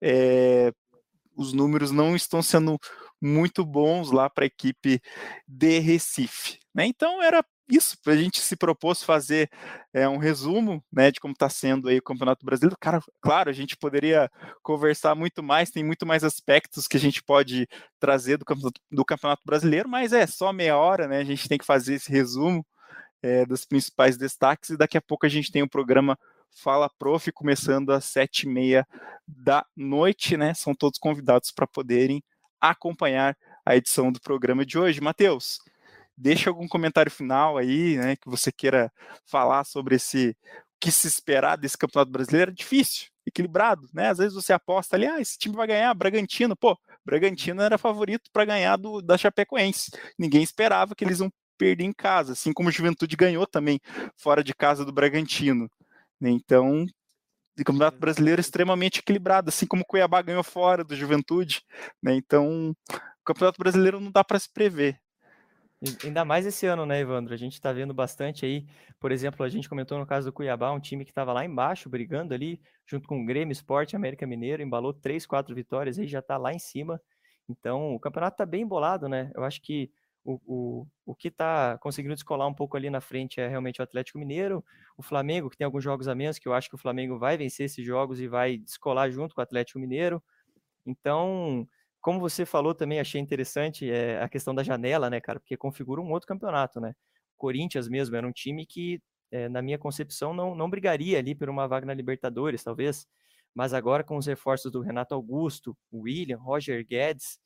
é, 0.00 0.72
os 1.34 1.52
números 1.52 1.90
não 1.90 2.14
estão 2.14 2.42
sendo 2.42 2.78
muito 3.22 3.64
bons 3.64 4.10
lá 4.10 4.28
para 4.28 4.44
a 4.44 4.46
equipe 4.46 5.00
de 5.46 5.78
Recife. 5.78 6.58
Né? 6.74 6.86
Então 6.86 7.22
era 7.22 7.44
isso, 7.70 7.96
a 8.06 8.16
gente 8.16 8.40
se 8.40 8.56
propôs 8.56 9.02
fazer 9.02 9.48
é, 9.94 10.06
um 10.08 10.18
resumo 10.18 10.84
né, 10.92 11.10
de 11.10 11.20
como 11.20 11.32
está 11.32 11.48
sendo 11.48 11.88
aí 11.88 11.98
o 11.98 12.02
Campeonato 12.02 12.44
Brasileiro. 12.44 12.76
Cara, 12.78 13.00
claro, 13.20 13.48
a 13.48 13.52
gente 13.52 13.76
poderia 13.76 14.30
conversar 14.62 15.14
muito 15.14 15.42
mais, 15.42 15.70
tem 15.70 15.84
muito 15.84 16.04
mais 16.04 16.24
aspectos 16.24 16.88
que 16.88 16.96
a 16.96 17.00
gente 17.00 17.22
pode 17.22 17.66
trazer 17.98 18.36
do 18.36 18.44
Campeonato, 18.44 18.80
do 18.90 19.04
campeonato 19.04 19.42
Brasileiro, 19.46 19.88
mas 19.88 20.12
é 20.12 20.26
só 20.26 20.52
meia 20.52 20.76
hora, 20.76 21.06
né? 21.06 21.18
A 21.18 21.24
gente 21.24 21.48
tem 21.48 21.56
que 21.56 21.64
fazer 21.64 21.94
esse 21.94 22.10
resumo 22.10 22.66
é, 23.22 23.46
dos 23.46 23.64
principais 23.64 24.16
destaques 24.18 24.70
e 24.70 24.76
daqui 24.76 24.98
a 24.98 25.02
pouco 25.02 25.24
a 25.24 25.28
gente 25.28 25.50
tem 25.50 25.62
o 25.62 25.66
um 25.66 25.68
programa 25.68 26.18
Fala 26.50 26.90
Prof, 26.98 27.30
começando 27.32 27.90
às 27.90 28.04
sete 28.04 28.42
e 28.42 28.48
meia 28.48 28.86
da 29.26 29.64
noite, 29.74 30.36
né? 30.36 30.52
São 30.52 30.74
todos 30.74 30.98
convidados 30.98 31.50
para 31.50 31.66
poderem 31.66 32.22
acompanhar 32.70 33.36
a 33.66 33.76
edição 33.76 34.12
do 34.12 34.20
programa 34.20 34.64
de 34.64 34.78
hoje. 34.78 35.00
Matheus, 35.00 35.58
deixa 36.16 36.50
algum 36.50 36.68
comentário 36.68 37.10
final 37.10 37.56
aí, 37.58 37.96
né? 37.96 38.16
Que 38.16 38.28
você 38.28 38.52
queira 38.52 38.92
falar 39.26 39.64
sobre 39.64 39.96
esse 39.96 40.36
que 40.80 40.90
se 40.90 41.06
esperar 41.06 41.56
desse 41.56 41.78
Campeonato 41.78 42.10
Brasileiro. 42.10 42.50
É 42.50 42.54
difícil, 42.54 43.08
equilibrado, 43.26 43.88
né? 43.92 44.10
Às 44.10 44.18
vezes 44.18 44.34
você 44.34 44.52
aposta 44.52 44.96
ali, 44.96 45.06
ah, 45.06 45.20
esse 45.20 45.38
time 45.38 45.54
vai 45.54 45.66
ganhar, 45.66 45.94
Bragantino, 45.94 46.56
pô, 46.56 46.76
Bragantino 47.04 47.62
era 47.62 47.78
favorito 47.78 48.30
para 48.32 48.44
ganhar 48.44 48.76
do, 48.76 49.00
da 49.00 49.16
Chapecoense. 49.16 49.92
Ninguém 50.18 50.42
esperava 50.42 50.94
que 50.94 51.04
eles 51.04 51.20
iam 51.20 51.32
perder 51.56 51.84
em 51.84 51.92
casa, 51.92 52.32
assim 52.32 52.52
como 52.52 52.68
o 52.68 52.72
Juventude 52.72 53.16
ganhou 53.16 53.46
também 53.46 53.80
fora 54.16 54.42
de 54.42 54.52
casa 54.54 54.84
do 54.84 54.92
Bragantino. 54.92 55.70
Né? 56.20 56.30
Então, 56.30 56.86
o 57.60 57.64
Campeonato 57.64 57.98
Brasileiro 57.98 58.40
é 58.40 58.42
extremamente 58.42 59.00
equilibrado, 59.00 59.48
assim 59.48 59.66
como 59.66 59.82
o 59.82 59.86
Cuiabá 59.86 60.22
ganhou 60.22 60.42
fora 60.42 60.82
do 60.82 60.96
Juventude. 60.96 61.62
Né? 62.02 62.14
Então, 62.14 62.70
o 62.70 63.24
Campeonato 63.24 63.58
Brasileiro 63.58 64.00
não 64.00 64.10
dá 64.10 64.24
para 64.24 64.38
se 64.38 64.50
prever. 64.52 64.98
Ainda 66.04 66.24
mais 66.24 66.46
esse 66.46 66.64
ano, 66.64 66.86
né, 66.86 67.00
Evandro? 67.00 67.34
A 67.34 67.36
gente 67.36 67.54
está 67.54 67.72
vendo 67.72 67.92
bastante 67.92 68.46
aí. 68.46 68.66
Por 69.00 69.10
exemplo, 69.10 69.44
a 69.44 69.48
gente 69.48 69.68
comentou 69.68 69.98
no 69.98 70.06
caso 70.06 70.26
do 70.26 70.32
Cuiabá, 70.32 70.70
um 70.70 70.78
time 70.78 71.04
que 71.04 71.10
estava 71.10 71.32
lá 71.32 71.44
embaixo, 71.44 71.90
brigando 71.90 72.32
ali, 72.32 72.60
junto 72.86 73.08
com 73.08 73.20
o 73.20 73.24
Grêmio 73.26 73.50
Esporte, 73.50 73.96
América 73.96 74.24
Mineiro, 74.24 74.62
embalou 74.62 74.94
três, 74.94 75.26
quatro 75.26 75.52
vitórias 75.54 75.98
aí, 75.98 76.06
já 76.06 76.20
está 76.20 76.36
lá 76.36 76.52
em 76.52 76.58
cima. 76.58 77.00
Então, 77.48 77.94
o 77.94 77.98
campeonato 77.98 78.34
está 78.34 78.46
bem 78.46 78.62
embolado, 78.62 79.08
né? 79.08 79.32
Eu 79.34 79.42
acho 79.42 79.60
que 79.60 79.90
o, 80.24 80.40
o, 80.46 80.86
o 81.04 81.14
que 81.14 81.28
está 81.28 81.76
conseguindo 81.78 82.14
descolar 82.14 82.46
um 82.46 82.54
pouco 82.54 82.76
ali 82.76 82.88
na 82.88 83.00
frente 83.00 83.40
é 83.40 83.48
realmente 83.48 83.80
o 83.80 83.82
Atlético 83.82 84.18
Mineiro, 84.18 84.64
o 84.96 85.02
Flamengo, 85.02 85.50
que 85.50 85.56
tem 85.56 85.64
alguns 85.64 85.82
jogos 85.82 86.08
a 86.08 86.14
menos, 86.14 86.38
que 86.38 86.48
eu 86.48 86.54
acho 86.54 86.68
que 86.68 86.74
o 86.74 86.78
Flamengo 86.78 87.18
vai 87.18 87.36
vencer 87.36 87.66
esses 87.66 87.84
jogos 87.84 88.20
e 88.20 88.28
vai 88.28 88.58
descolar 88.58 89.10
junto 89.10 89.34
com 89.34 89.40
o 89.40 89.44
Atlético 89.44 89.78
Mineiro. 89.78 90.22
Então, 90.86 91.66
como 92.00 92.20
você 92.20 92.46
falou 92.46 92.74
também, 92.74 93.00
achei 93.00 93.20
interessante 93.20 93.90
é, 93.90 94.22
a 94.22 94.28
questão 94.28 94.54
da 94.54 94.62
janela, 94.62 95.10
né, 95.10 95.20
cara? 95.20 95.40
Porque 95.40 95.56
configura 95.56 96.00
um 96.00 96.10
outro 96.12 96.28
campeonato, 96.28 96.80
né? 96.80 96.94
Corinthians 97.36 97.88
mesmo 97.88 98.16
era 98.16 98.26
um 98.26 98.32
time 98.32 98.64
que, 98.66 99.00
é, 99.30 99.48
na 99.48 99.62
minha 99.62 99.78
concepção, 99.78 100.32
não, 100.32 100.54
não 100.54 100.70
brigaria 100.70 101.18
ali 101.18 101.34
por 101.34 101.48
uma 101.48 101.66
vaga 101.66 101.86
na 101.86 101.94
Libertadores, 101.94 102.62
talvez. 102.62 103.06
Mas 103.54 103.74
agora 103.74 104.04
com 104.04 104.16
os 104.16 104.26
reforços 104.26 104.70
do 104.70 104.80
Renato 104.80 105.14
Augusto, 105.14 105.76
William, 105.92 106.38
Roger 106.38 106.86
Guedes, 106.86 107.38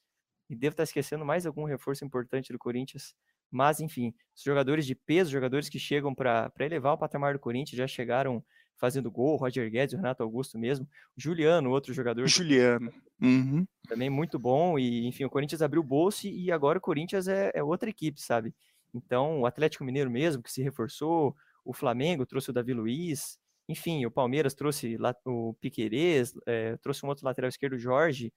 e 0.49 0.57
devo 0.57 0.73
estar 0.73 0.85
esquecendo 0.85 1.25
mais 1.25 1.47
algum 1.47 1.65
reforço 1.65 2.05
importante 2.05 2.53
do 2.53 2.59
Corinthians. 2.59 3.15
Mas, 3.51 3.81
enfim, 3.81 4.15
os 4.35 4.43
jogadores 4.43 4.87
de 4.87 4.95
peso, 4.95 5.31
jogadores 5.31 5.69
que 5.69 5.79
chegam 5.79 6.15
para 6.15 6.53
elevar 6.61 6.95
o 6.95 6.99
patamar 6.99 7.35
do 7.35 7.39
Corinthians, 7.39 7.79
já 7.79 7.87
chegaram 7.87 8.45
fazendo 8.77 9.11
gol, 9.11 9.37
Roger 9.37 9.71
Guedes, 9.71 9.95
o 9.95 9.97
Renato 9.97 10.23
Augusto 10.23 10.59
mesmo, 10.59 10.87
Juliano, 11.17 11.71
outro 11.71 11.95
jogador. 11.95 12.27
Juliano. 12.27 12.93
Uhum. 13.21 13.67
Também 13.89 14.11
muito 14.11 14.39
bom, 14.39 14.79
e 14.79 15.07
enfim, 15.07 15.25
o 15.25 15.31
Corinthians 15.31 15.63
abriu 15.63 15.81
o 15.81 15.85
bolso 15.85 16.27
e 16.27 16.53
agora 16.53 16.79
o 16.79 16.83
Corinthians 16.83 17.27
é, 17.27 17.51
é, 17.55 17.63
outra 17.63 17.89
equipe, 17.89 18.21
sabe? 18.21 18.55
Então, 18.95 19.41
o 19.41 19.47
Atlético 19.47 19.85
Mineiro 19.85 20.11
mesmo, 20.11 20.43
que 20.43 20.53
se 20.53 20.63
reforçou, 20.63 21.35
o 21.65 21.73
Flamengo 21.73 22.27
trouxe 22.27 22.51
o 22.51 22.53
Davi 22.53 22.75
Luiz, 22.75 23.39
enfim, 23.69 24.05
o 24.05 24.11
Palmeiras 24.11 24.55
trouxe 24.55 24.97
o 25.25 25.55
Piquerez, 25.55 26.35
é, 26.47 26.77
trouxe 26.77 27.05
um 27.05 27.09
outro 27.09 27.25
lateral 27.25 27.49
esquerdo, 27.49 27.79
Jorge, 27.79 28.33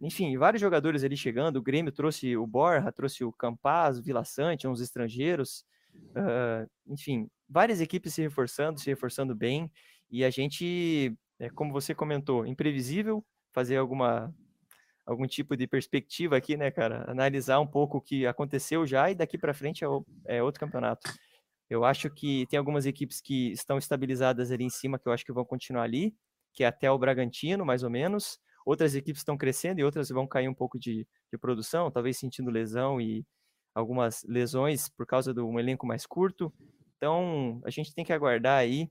enfim, 0.00 0.36
vários 0.36 0.60
jogadores 0.60 1.04
ali 1.04 1.16
chegando. 1.16 1.56
O 1.56 1.62
Grêmio 1.62 1.92
trouxe 1.92 2.36
o 2.36 2.46
Borja, 2.46 2.90
trouxe 2.92 3.24
o 3.24 3.32
Campaz, 3.32 3.98
o 3.98 4.02
Vila 4.02 4.24
Sante, 4.24 4.66
uns 4.66 4.80
estrangeiros. 4.80 5.64
Uh, 5.94 6.68
enfim, 6.86 7.28
várias 7.48 7.80
equipes 7.80 8.14
se 8.14 8.22
reforçando, 8.22 8.80
se 8.80 8.86
reforçando 8.86 9.34
bem. 9.34 9.70
E 10.10 10.24
a 10.24 10.30
gente, 10.30 11.16
é, 11.38 11.48
como 11.50 11.72
você 11.72 11.94
comentou, 11.94 12.46
imprevisível 12.46 13.24
fazer 13.52 13.76
alguma 13.76 14.34
algum 15.06 15.26
tipo 15.26 15.54
de 15.54 15.66
perspectiva 15.66 16.36
aqui, 16.36 16.56
né, 16.56 16.70
cara? 16.70 17.04
Analisar 17.10 17.60
um 17.60 17.66
pouco 17.66 17.98
o 17.98 18.00
que 18.00 18.26
aconteceu 18.26 18.86
já 18.86 19.10
e 19.10 19.14
daqui 19.14 19.36
para 19.36 19.52
frente 19.52 19.84
é, 19.84 19.88
o, 19.88 20.04
é 20.24 20.42
outro 20.42 20.60
campeonato. 20.60 21.12
Eu 21.68 21.84
acho 21.84 22.08
que 22.10 22.46
tem 22.46 22.58
algumas 22.58 22.86
equipes 22.86 23.20
que 23.20 23.52
estão 23.52 23.76
estabilizadas 23.76 24.50
ali 24.50 24.64
em 24.64 24.70
cima, 24.70 24.98
que 24.98 25.06
eu 25.06 25.12
acho 25.12 25.24
que 25.24 25.32
vão 25.32 25.44
continuar 25.44 25.82
ali, 25.82 26.14
que 26.54 26.64
é 26.64 26.66
até 26.66 26.90
o 26.90 26.98
Bragantino, 26.98 27.66
mais 27.66 27.82
ou 27.82 27.90
menos 27.90 28.38
outras 28.64 28.94
equipes 28.94 29.20
estão 29.20 29.36
crescendo 29.36 29.80
e 29.80 29.84
outras 29.84 30.08
vão 30.08 30.26
cair 30.26 30.48
um 30.48 30.54
pouco 30.54 30.78
de, 30.78 31.06
de 31.32 31.38
produção, 31.38 31.90
talvez 31.90 32.18
sentindo 32.18 32.50
lesão 32.50 33.00
e 33.00 33.24
algumas 33.74 34.24
lesões 34.24 34.88
por 34.88 35.06
causa 35.06 35.34
de 35.34 35.40
um 35.40 35.58
elenco 35.58 35.86
mais 35.86 36.06
curto. 36.06 36.52
Então, 36.96 37.60
a 37.64 37.70
gente 37.70 37.94
tem 37.94 38.04
que 38.04 38.12
aguardar 38.12 38.58
aí. 38.58 38.90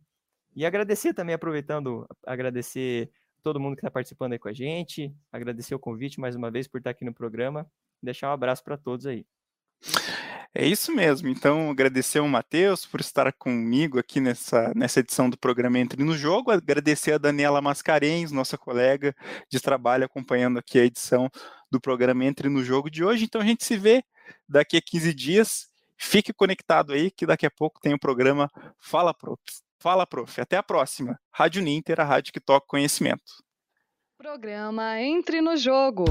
E 0.55 0.65
agradecer 0.65 1.13
também, 1.13 1.33
aproveitando, 1.33 2.05
agradecer 2.25 3.09
todo 3.41 3.59
mundo 3.59 3.75
que 3.75 3.79
está 3.79 3.89
participando 3.89 4.33
aí 4.33 4.39
com 4.39 4.49
a 4.49 4.53
gente, 4.53 5.11
agradecer 5.31 5.73
o 5.73 5.79
convite 5.79 6.19
mais 6.19 6.35
uma 6.35 6.51
vez 6.51 6.67
por 6.67 6.77
estar 6.77 6.91
aqui 6.91 7.03
no 7.03 7.13
programa, 7.13 7.67
deixar 8.01 8.29
um 8.29 8.33
abraço 8.33 8.63
para 8.63 8.77
todos 8.77 9.07
aí. 9.07 9.25
É 10.55 10.65
isso 10.65 10.93
mesmo. 10.93 11.27
Então, 11.29 11.71
agradecer 11.71 12.19
ao 12.19 12.27
Matheus 12.27 12.85
por 12.85 12.99
estar 13.01 13.31
comigo 13.33 13.97
aqui 13.97 14.21
nessa, 14.21 14.71
nessa 14.75 14.99
edição 14.99 15.27
do 15.27 15.37
programa 15.37 15.79
Entre 15.79 16.03
no 16.03 16.15
Jogo. 16.15 16.51
Agradecer 16.51 17.13
a 17.13 17.17
Daniela 17.17 17.59
Mascarenhas, 17.59 18.31
nossa 18.31 18.55
colega 18.55 19.15
de 19.49 19.59
trabalho, 19.59 20.05
acompanhando 20.05 20.59
aqui 20.59 20.77
a 20.79 20.85
edição 20.85 21.27
do 21.71 21.81
programa 21.81 22.23
Entre 22.25 22.49
no 22.49 22.63
Jogo 22.63 22.89
de 22.89 23.03
hoje. 23.03 23.25
Então, 23.25 23.41
a 23.41 23.45
gente 23.45 23.65
se 23.65 23.75
vê 23.75 24.03
daqui 24.47 24.77
a 24.77 24.81
15 24.81 25.13
dias. 25.13 25.67
Fique 25.97 26.31
conectado 26.31 26.93
aí, 26.93 27.09
que 27.09 27.25
daqui 27.25 27.47
a 27.47 27.51
pouco 27.51 27.79
tem 27.81 27.93
o 27.93 27.99
programa 27.99 28.47
Fala 28.79 29.13
Prof. 29.13 29.41
Fala, 29.83 30.07
prof. 30.07 30.39
Até 30.39 30.55
a 30.55 30.63
próxima. 30.63 31.19
Rádio 31.29 31.61
Ninter, 31.61 31.99
a 31.99 32.05
rádio 32.05 32.31
que 32.31 32.39
toca 32.39 32.65
conhecimento. 32.65 33.43
Programa 34.17 35.01
Entre 35.01 35.41
no 35.41 35.57
Jogo. 35.57 36.05